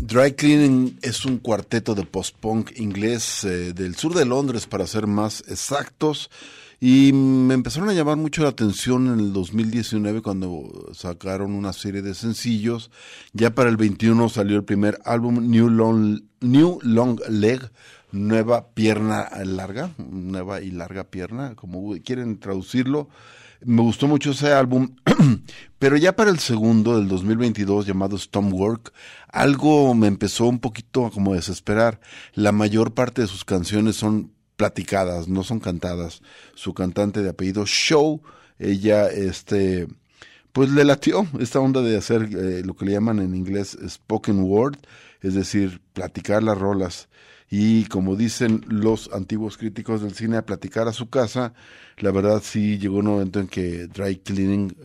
Dry 0.00 0.32
Cleaning 0.32 0.98
es 1.02 1.24
un 1.24 1.38
cuarteto 1.38 1.94
de 1.94 2.04
post-punk 2.04 2.80
inglés 2.80 3.44
eh, 3.44 3.72
del 3.72 3.94
sur 3.94 4.12
de 4.12 4.24
Londres, 4.24 4.66
para 4.66 4.88
ser 4.88 5.06
más 5.06 5.44
exactos. 5.46 6.30
Y 6.80 7.12
me 7.12 7.54
empezaron 7.54 7.88
a 7.88 7.94
llamar 7.94 8.16
mucho 8.16 8.42
la 8.42 8.48
atención 8.48 9.06
en 9.06 9.20
el 9.20 9.32
2019 9.32 10.20
cuando 10.20 10.90
sacaron 10.94 11.54
una 11.54 11.72
serie 11.72 12.02
de 12.02 12.14
sencillos. 12.14 12.90
Ya 13.32 13.54
para 13.54 13.70
el 13.70 13.76
21 13.76 14.28
salió 14.30 14.56
el 14.56 14.64
primer 14.64 14.98
álbum 15.04 15.48
New 15.48 15.70
Long, 15.70 16.22
New 16.40 16.80
Long 16.82 17.20
Leg, 17.28 17.70
nueva 18.14 18.68
pierna 18.68 19.28
larga, 19.44 19.90
nueva 19.98 20.60
y 20.60 20.70
larga 20.70 21.04
pierna, 21.04 21.54
como 21.56 21.94
quieren 22.04 22.38
traducirlo. 22.38 23.08
Me 23.64 23.82
gustó 23.82 24.06
mucho 24.06 24.30
ese 24.30 24.52
álbum, 24.52 24.96
pero 25.78 25.96
ya 25.96 26.14
para 26.14 26.30
el 26.30 26.38
segundo 26.38 26.96
del 26.96 27.08
2022 27.08 27.86
llamado 27.86 28.16
Stonework, 28.16 28.92
algo 29.28 29.94
me 29.94 30.06
empezó 30.06 30.46
un 30.46 30.60
poquito 30.60 31.06
a 31.06 31.10
como 31.10 31.34
desesperar. 31.34 32.00
La 32.34 32.52
mayor 32.52 32.94
parte 32.94 33.22
de 33.22 33.28
sus 33.28 33.44
canciones 33.44 33.96
son 33.96 34.32
platicadas, 34.56 35.28
no 35.28 35.42
son 35.42 35.60
cantadas. 35.60 36.22
Su 36.54 36.72
cantante 36.72 37.22
de 37.22 37.30
apellido 37.30 37.66
Show, 37.66 38.22
ella, 38.58 39.08
este, 39.08 39.88
pues 40.52 40.70
le 40.70 40.84
latió 40.84 41.26
esta 41.40 41.58
onda 41.58 41.80
de 41.80 41.96
hacer 41.96 42.28
eh, 42.32 42.62
lo 42.64 42.74
que 42.76 42.84
le 42.84 42.92
llaman 42.92 43.18
en 43.18 43.34
inglés 43.34 43.76
spoken 43.88 44.42
word, 44.42 44.76
es 45.20 45.34
decir, 45.34 45.80
platicar 45.94 46.42
las 46.42 46.58
rolas. 46.58 47.08
Y 47.50 47.84
como 47.86 48.16
dicen 48.16 48.64
los 48.68 49.10
antiguos 49.12 49.58
críticos 49.58 50.02
del 50.02 50.14
cine, 50.14 50.36
a 50.38 50.46
platicar 50.46 50.88
a 50.88 50.92
su 50.92 51.08
casa, 51.08 51.52
la 51.98 52.10
verdad 52.10 52.42
sí 52.42 52.78
llegó 52.78 52.98
un 52.98 53.06
momento 53.06 53.40
en 53.40 53.48
que 53.48 53.86
dry 53.86 54.16
cleaning, 54.16 54.76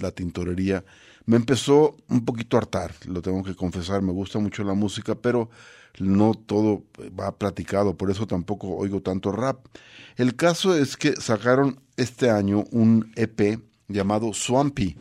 la 0.00 0.10
tintorería, 0.10 0.84
me 1.26 1.36
empezó 1.36 1.96
un 2.08 2.24
poquito 2.24 2.56
a 2.56 2.60
hartar, 2.60 2.94
lo 3.06 3.20
tengo 3.20 3.42
que 3.42 3.54
confesar, 3.54 4.00
me 4.00 4.12
gusta 4.12 4.38
mucho 4.38 4.62
la 4.64 4.74
música, 4.74 5.16
pero 5.16 5.50
no 5.98 6.34
todo 6.34 6.84
va 7.18 7.36
platicado, 7.36 7.96
por 7.96 8.10
eso 8.10 8.26
tampoco 8.26 8.68
oigo 8.76 9.02
tanto 9.02 9.32
rap. 9.32 9.66
El 10.16 10.36
caso 10.36 10.76
es 10.76 10.96
que 10.96 11.16
sacaron 11.16 11.80
este 11.96 12.30
año 12.30 12.64
un 12.70 13.12
EP 13.16 13.60
llamado 13.88 14.32
Swampy, 14.32 14.96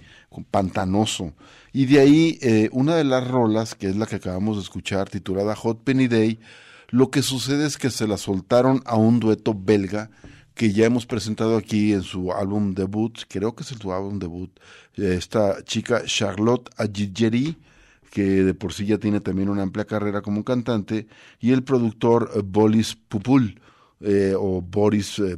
pantanoso, 0.51 1.34
y 1.72 1.86
de 1.86 1.99
ahí 1.99 2.39
eh, 2.41 2.70
una 2.72 2.95
de 2.95 3.03
las 3.03 3.28
rolas, 3.28 3.76
que 3.76 3.88
es 3.88 3.95
la 3.95 4.05
que 4.05 4.18
acabamos 4.18 4.57
de 4.57 4.63
escuchar, 4.63 5.09
titulada 5.09 5.55
Hot 5.55 5.84
Penny 5.84 6.07
Day, 6.07 6.39
lo 6.89 7.09
que 7.09 7.21
sucede 7.21 7.65
es 7.65 7.77
que 7.77 7.89
se 7.89 8.07
la 8.07 8.17
soltaron 8.17 8.81
a 8.86 8.95
un 8.95 9.19
dueto 9.19 9.53
belga 9.53 10.09
que 10.53 10.71
ya 10.71 10.86
hemos 10.86 11.05
presentado 11.05 11.57
aquí 11.57 11.91
en 11.91 12.03
su 12.03 12.31
álbum 12.31 12.73
debut, 12.73 13.19
creo 13.27 13.55
que 13.55 13.63
es 13.63 13.69
su 13.69 13.91
álbum 13.91 14.19
debut, 14.19 14.51
esta 14.95 15.61
chica 15.63 16.03
Charlotte 16.05 16.69
Agigeri, 16.77 17.57
que 18.09 18.23
de 18.23 18.53
por 18.53 18.71
sí 18.71 18.86
ya 18.86 18.97
tiene 18.97 19.19
también 19.19 19.49
una 19.49 19.63
amplia 19.63 19.83
carrera 19.83 20.21
como 20.21 20.45
cantante, 20.45 21.07
y 21.41 21.51
el 21.51 21.63
productor 21.63 22.31
eh, 22.33 22.41
Boris 22.41 22.95
Pupul, 22.95 23.59
eh, 23.99 24.33
o 24.38 24.61
Boris 24.61 25.19
eh, 25.19 25.38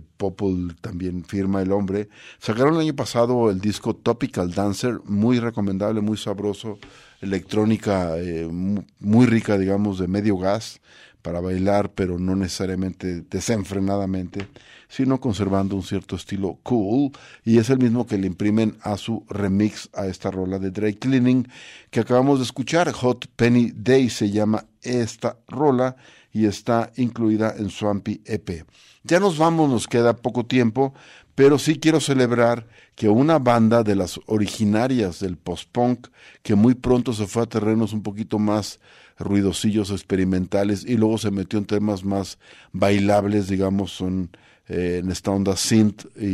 también 0.81 1.23
firma 1.23 1.61
el 1.63 1.71
hombre. 1.71 2.09
Sacaron 2.37 2.75
el 2.75 2.81
año 2.81 2.95
pasado 2.95 3.49
el 3.49 3.59
disco 3.59 3.95
Topical 3.95 4.53
Dancer, 4.53 4.99
muy 5.05 5.39
recomendable, 5.39 6.01
muy 6.01 6.17
sabroso, 6.17 6.77
electrónica 7.21 8.17
eh, 8.19 8.47
mu- 8.47 8.83
muy 8.99 9.25
rica, 9.25 9.57
digamos, 9.57 9.97
de 9.97 10.07
medio 10.07 10.37
gas 10.37 10.79
para 11.21 11.41
bailar, 11.41 11.91
pero 11.91 12.19
no 12.19 12.35
necesariamente 12.35 13.21
desenfrenadamente, 13.21 14.47
sino 14.87 15.19
conservando 15.19 15.75
un 15.75 15.83
cierto 15.83 16.15
estilo 16.15 16.59
cool, 16.63 17.11
y 17.43 17.57
es 17.57 17.69
el 17.69 17.79
mismo 17.79 18.07
que 18.07 18.17
le 18.17 18.27
imprimen 18.27 18.77
a 18.81 18.97
su 18.97 19.25
remix 19.29 19.89
a 19.93 20.07
esta 20.07 20.31
rola 20.31 20.59
de 20.59 20.71
Drake 20.71 20.99
Cleaning 20.99 21.47
que 21.91 21.99
acabamos 21.99 22.39
de 22.39 22.45
escuchar, 22.45 22.91
Hot 22.91 23.27
Penny 23.35 23.71
Day 23.75 24.09
se 24.09 24.29
llama 24.29 24.65
esta 24.81 25.37
rola 25.47 25.97
y 26.31 26.45
está 26.45 26.91
incluida 26.95 27.53
en 27.57 27.69
Swampy 27.69 28.21
EP. 28.25 28.65
Ya 29.03 29.19
nos 29.19 29.37
vamos, 29.37 29.69
nos 29.69 29.87
queda 29.87 30.15
poco 30.15 30.45
tiempo, 30.45 30.93
pero 31.35 31.59
sí 31.59 31.79
quiero 31.79 31.99
celebrar 31.99 32.67
que 32.95 33.09
una 33.09 33.39
banda 33.39 33.83
de 33.83 33.95
las 33.95 34.19
originarias 34.25 35.19
del 35.19 35.37
post-punk, 35.37 36.07
que 36.41 36.55
muy 36.55 36.73
pronto 36.73 37.13
se 37.13 37.27
fue 37.27 37.43
a 37.43 37.45
terrenos 37.45 37.93
un 37.93 38.01
poquito 38.01 38.39
más 38.39 38.79
ruidosillos 39.19 39.91
experimentales 39.91 40.85
y 40.85 40.97
luego 40.97 41.17
se 41.17 41.31
metió 41.31 41.59
en 41.59 41.65
temas 41.65 42.03
más 42.03 42.37
bailables, 42.71 43.47
digamos, 43.47 43.91
son 43.91 44.29
eh, 44.67 44.99
en 45.03 45.11
esta 45.11 45.31
onda 45.31 45.55
synth 45.55 46.05
y, 46.19 46.25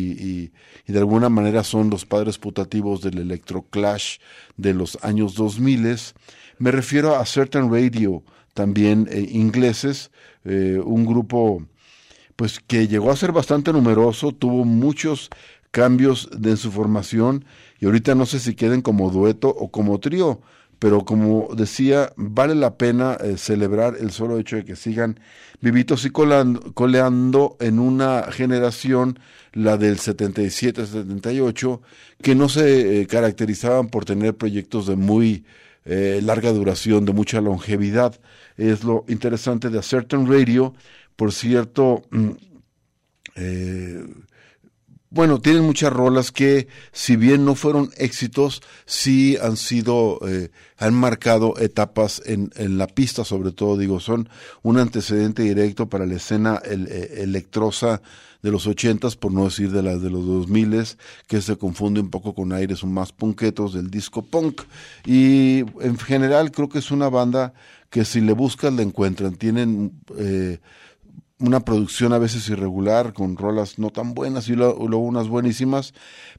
y- 0.47 0.51
de 0.91 0.99
alguna 0.99 1.29
manera 1.29 1.63
son 1.63 1.89
los 1.89 2.05
padres 2.05 2.37
putativos 2.37 3.01
del 3.01 3.17
electroclash 3.19 4.17
de 4.57 4.73
los 4.73 4.97
años 5.03 5.35
2000. 5.35 5.97
Me 6.57 6.71
refiero 6.71 7.15
a 7.15 7.25
Certain 7.25 7.71
Radio, 7.71 8.23
también 8.53 9.07
eh, 9.11 9.27
ingleses, 9.31 10.11
eh, 10.45 10.79
un 10.83 11.05
grupo 11.05 11.63
pues 12.35 12.59
que 12.59 12.87
llegó 12.87 13.11
a 13.11 13.15
ser 13.15 13.31
bastante 13.31 13.71
numeroso, 13.73 14.31
tuvo 14.31 14.65
muchos 14.65 15.29
cambios 15.71 16.29
de, 16.35 16.51
en 16.51 16.57
su 16.57 16.71
formación 16.71 17.45
y 17.79 17.85
ahorita 17.85 18.15
no 18.15 18.25
sé 18.25 18.39
si 18.39 18.55
queden 18.55 18.81
como 18.81 19.09
dueto 19.11 19.49
o 19.49 19.71
como 19.71 19.99
trío, 19.99 20.41
pero 20.83 21.05
como 21.05 21.47
decía, 21.55 22.11
vale 22.17 22.55
la 22.55 22.75
pena 22.77 23.13
eh, 23.23 23.37
celebrar 23.37 23.95
el 24.01 24.11
solo 24.11 24.37
hecho 24.37 24.57
de 24.57 24.65
que 24.65 24.75
sigan 24.75 25.17
vivitos 25.61 26.03
y 26.03 26.09
colando- 26.09 26.73
coleando 26.73 27.55
en 27.61 27.79
una 27.79 28.23
generación, 28.33 29.17
la 29.53 29.77
del 29.77 29.97
77-78, 29.97 31.79
que 32.21 32.35
no 32.35 32.49
se 32.49 32.99
eh, 32.99 33.07
caracterizaban 33.07 33.87
por 33.87 34.03
tener 34.03 34.35
proyectos 34.35 34.85
de 34.85 34.97
muy 34.97 35.45
eh, 35.85 36.19
larga 36.21 36.51
duración, 36.51 37.05
de 37.05 37.13
mucha 37.13 37.39
longevidad. 37.39 38.19
Es 38.57 38.83
lo 38.83 39.05
interesante 39.07 39.69
de 39.69 39.79
A 39.79 39.83
Certain 39.83 40.27
Radio. 40.27 40.73
Por 41.15 41.31
cierto, 41.31 42.01
mm, 42.11 42.31
bueno, 45.13 45.39
tienen 45.39 45.63
muchas 45.63 45.93
rolas 45.93 46.31
que, 46.31 46.67
si 46.91 47.15
bien 47.15 47.45
no 47.45 47.53
fueron 47.53 47.91
éxitos, 47.97 48.63
sí 48.87 49.37
han 49.39 49.57
sido, 49.57 50.19
eh, 50.27 50.49
han 50.79 50.95
marcado 50.95 51.53
etapas 51.59 52.19
en, 52.25 52.49
en 52.55 52.79
la 52.79 52.87
pista, 52.87 53.23
sobre 53.23 53.51
todo, 53.51 53.77
digo, 53.77 53.99
son 53.99 54.27
un 54.63 54.79
antecedente 54.79 55.43
directo 55.43 55.87
para 55.87 56.07
la 56.07 56.15
escena 56.15 56.59
eh, 56.65 57.17
electrosa 57.19 58.01
de 58.41 58.51
los 58.51 58.65
ochentas, 58.65 59.15
por 59.15 59.31
no 59.31 59.45
decir 59.45 59.71
de 59.71 59.83
las 59.83 60.01
de 60.01 60.09
los 60.09 60.25
dos 60.25 60.47
miles, 60.47 60.97
que 61.27 61.41
se 61.41 61.57
confunde 61.57 62.01
un 62.01 62.09
poco 62.09 62.33
con 62.33 62.51
aires 62.51 62.83
más 62.83 63.11
punquetos 63.11 63.75
del 63.75 63.91
disco 63.91 64.23
punk. 64.23 64.63
Y 65.05 65.59
en 65.79 65.97
general 65.99 66.51
creo 66.51 66.69
que 66.69 66.79
es 66.79 66.89
una 66.89 67.07
banda 67.07 67.53
que 67.91 68.03
si 68.03 68.19
le 68.19 68.33
buscas 68.33 68.73
la 68.73 68.81
encuentran. 68.81 69.35
Tienen 69.35 69.93
eh, 70.17 70.59
una 71.43 71.59
producción 71.59 72.13
a 72.13 72.19
veces 72.19 72.47
irregular, 72.47 73.11
con 73.11 73.35
rolas 73.35 73.77
no 73.77 73.89
tan 73.89 74.13
buenas 74.13 74.47
y 74.47 74.55
luego 74.55 74.97
unas 74.97 75.27
buenísimas, 75.27 75.93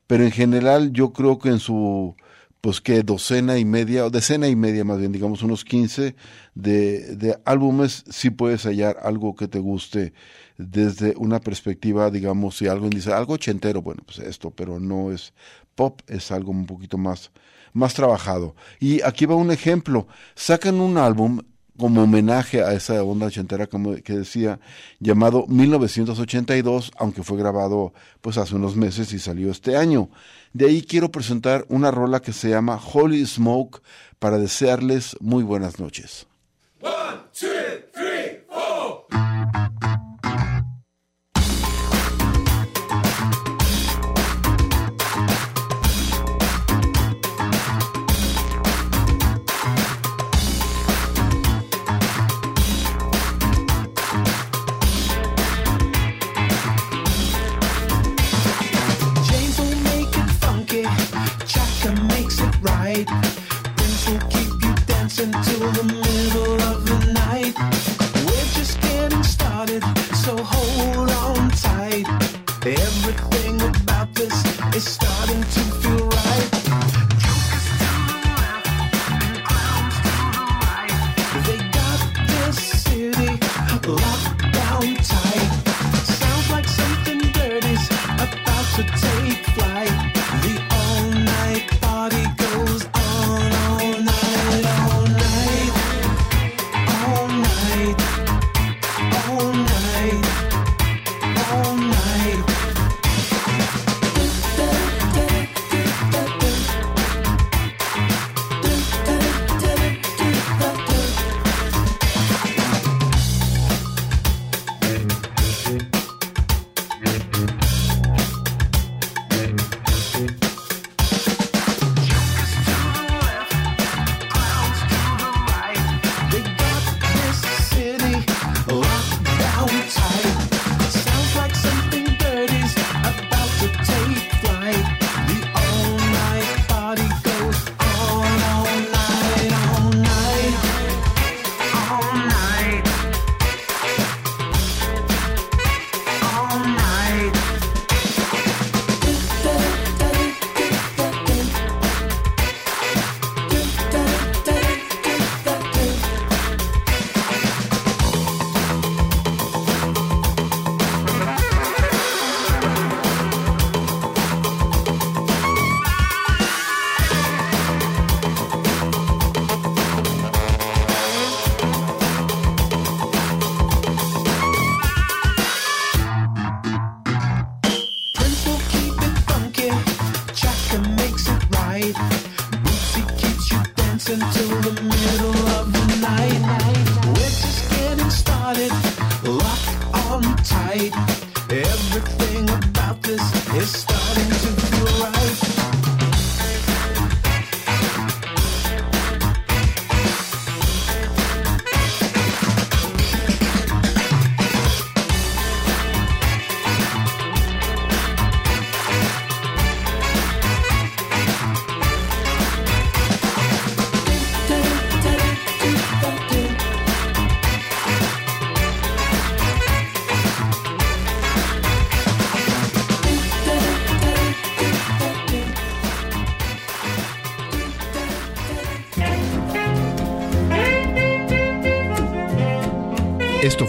pero 0.07 0.25
en 0.25 0.31
general 0.31 0.93
yo 0.93 1.13
creo 1.13 1.39
que 1.39 1.51
en 1.51 1.59
su, 1.59 2.17
pues 2.63 2.81
que 2.81 3.03
docena 3.03 3.59
y 3.59 3.67
media, 3.67 4.07
o 4.07 4.11
decena 4.11 4.49
y 4.49 4.57
media 4.57 4.83
más 4.83 4.99
bien, 4.99 5.13
digamos 5.13 5.43
unos 5.43 5.63
15 5.67 6.17
de, 6.55 7.17
de 7.17 7.39
álbumes, 7.45 8.03
sí 8.09 8.31
puedes 8.31 8.65
hallar 8.65 8.97
algo 9.03 9.35
que 9.35 9.47
te 9.47 9.59
guste 9.59 10.15
desde 10.57 11.13
una 11.19 11.39
perspectiva, 11.39 12.11
digamos, 12.11 12.57
si 12.57 12.67
alguien 12.67 12.89
dice 12.89 13.13
algo 13.13 13.35
ochentero, 13.35 13.83
bueno, 13.83 14.03
pues 14.07 14.21
esto, 14.21 14.53
pero 14.53 14.81
no 14.81 15.13
es 15.13 15.35
pop, 15.75 16.01
es 16.07 16.31
algo 16.31 16.51
un 16.51 16.65
poquito 16.65 16.97
más, 16.97 17.31
más 17.75 17.93
trabajado. 17.93 18.57
Y 18.81 19.03
aquí 19.03 19.27
va 19.27 19.35
un 19.35 19.51
ejemplo, 19.51 20.07
sacan 20.35 20.81
un 20.81 20.97
álbum 20.97 21.41
como 21.77 22.03
homenaje 22.03 22.63
a 22.63 22.73
esa 22.73 23.03
onda 23.03 23.27
ochentera 23.27 23.67
como 23.67 23.95
que 23.97 24.13
decía 24.13 24.61
llamado 25.01 25.47
1982 25.49 26.93
aunque 26.97 27.23
fue 27.23 27.39
grabado 27.39 27.93
pues 28.21 28.39
hace 28.39 28.55
unos 28.55 28.77
meses 28.77 29.13
y 29.13 29.19
salió 29.19 29.51
este 29.51 29.77
año. 29.77 30.11
De 30.53 30.67
ahí 30.67 30.83
quiero 30.83 31.11
presentar 31.11 31.65
una 31.69 31.91
rola 31.91 32.21
que 32.21 32.33
se 32.33 32.51
llama 32.51 32.81
Holy 32.93 33.27
Smoke 33.27 33.83
para 34.19 34.39
desearles 34.39 35.17
muy 35.21 35.43
buenas 35.43 35.81
noches 35.81 36.27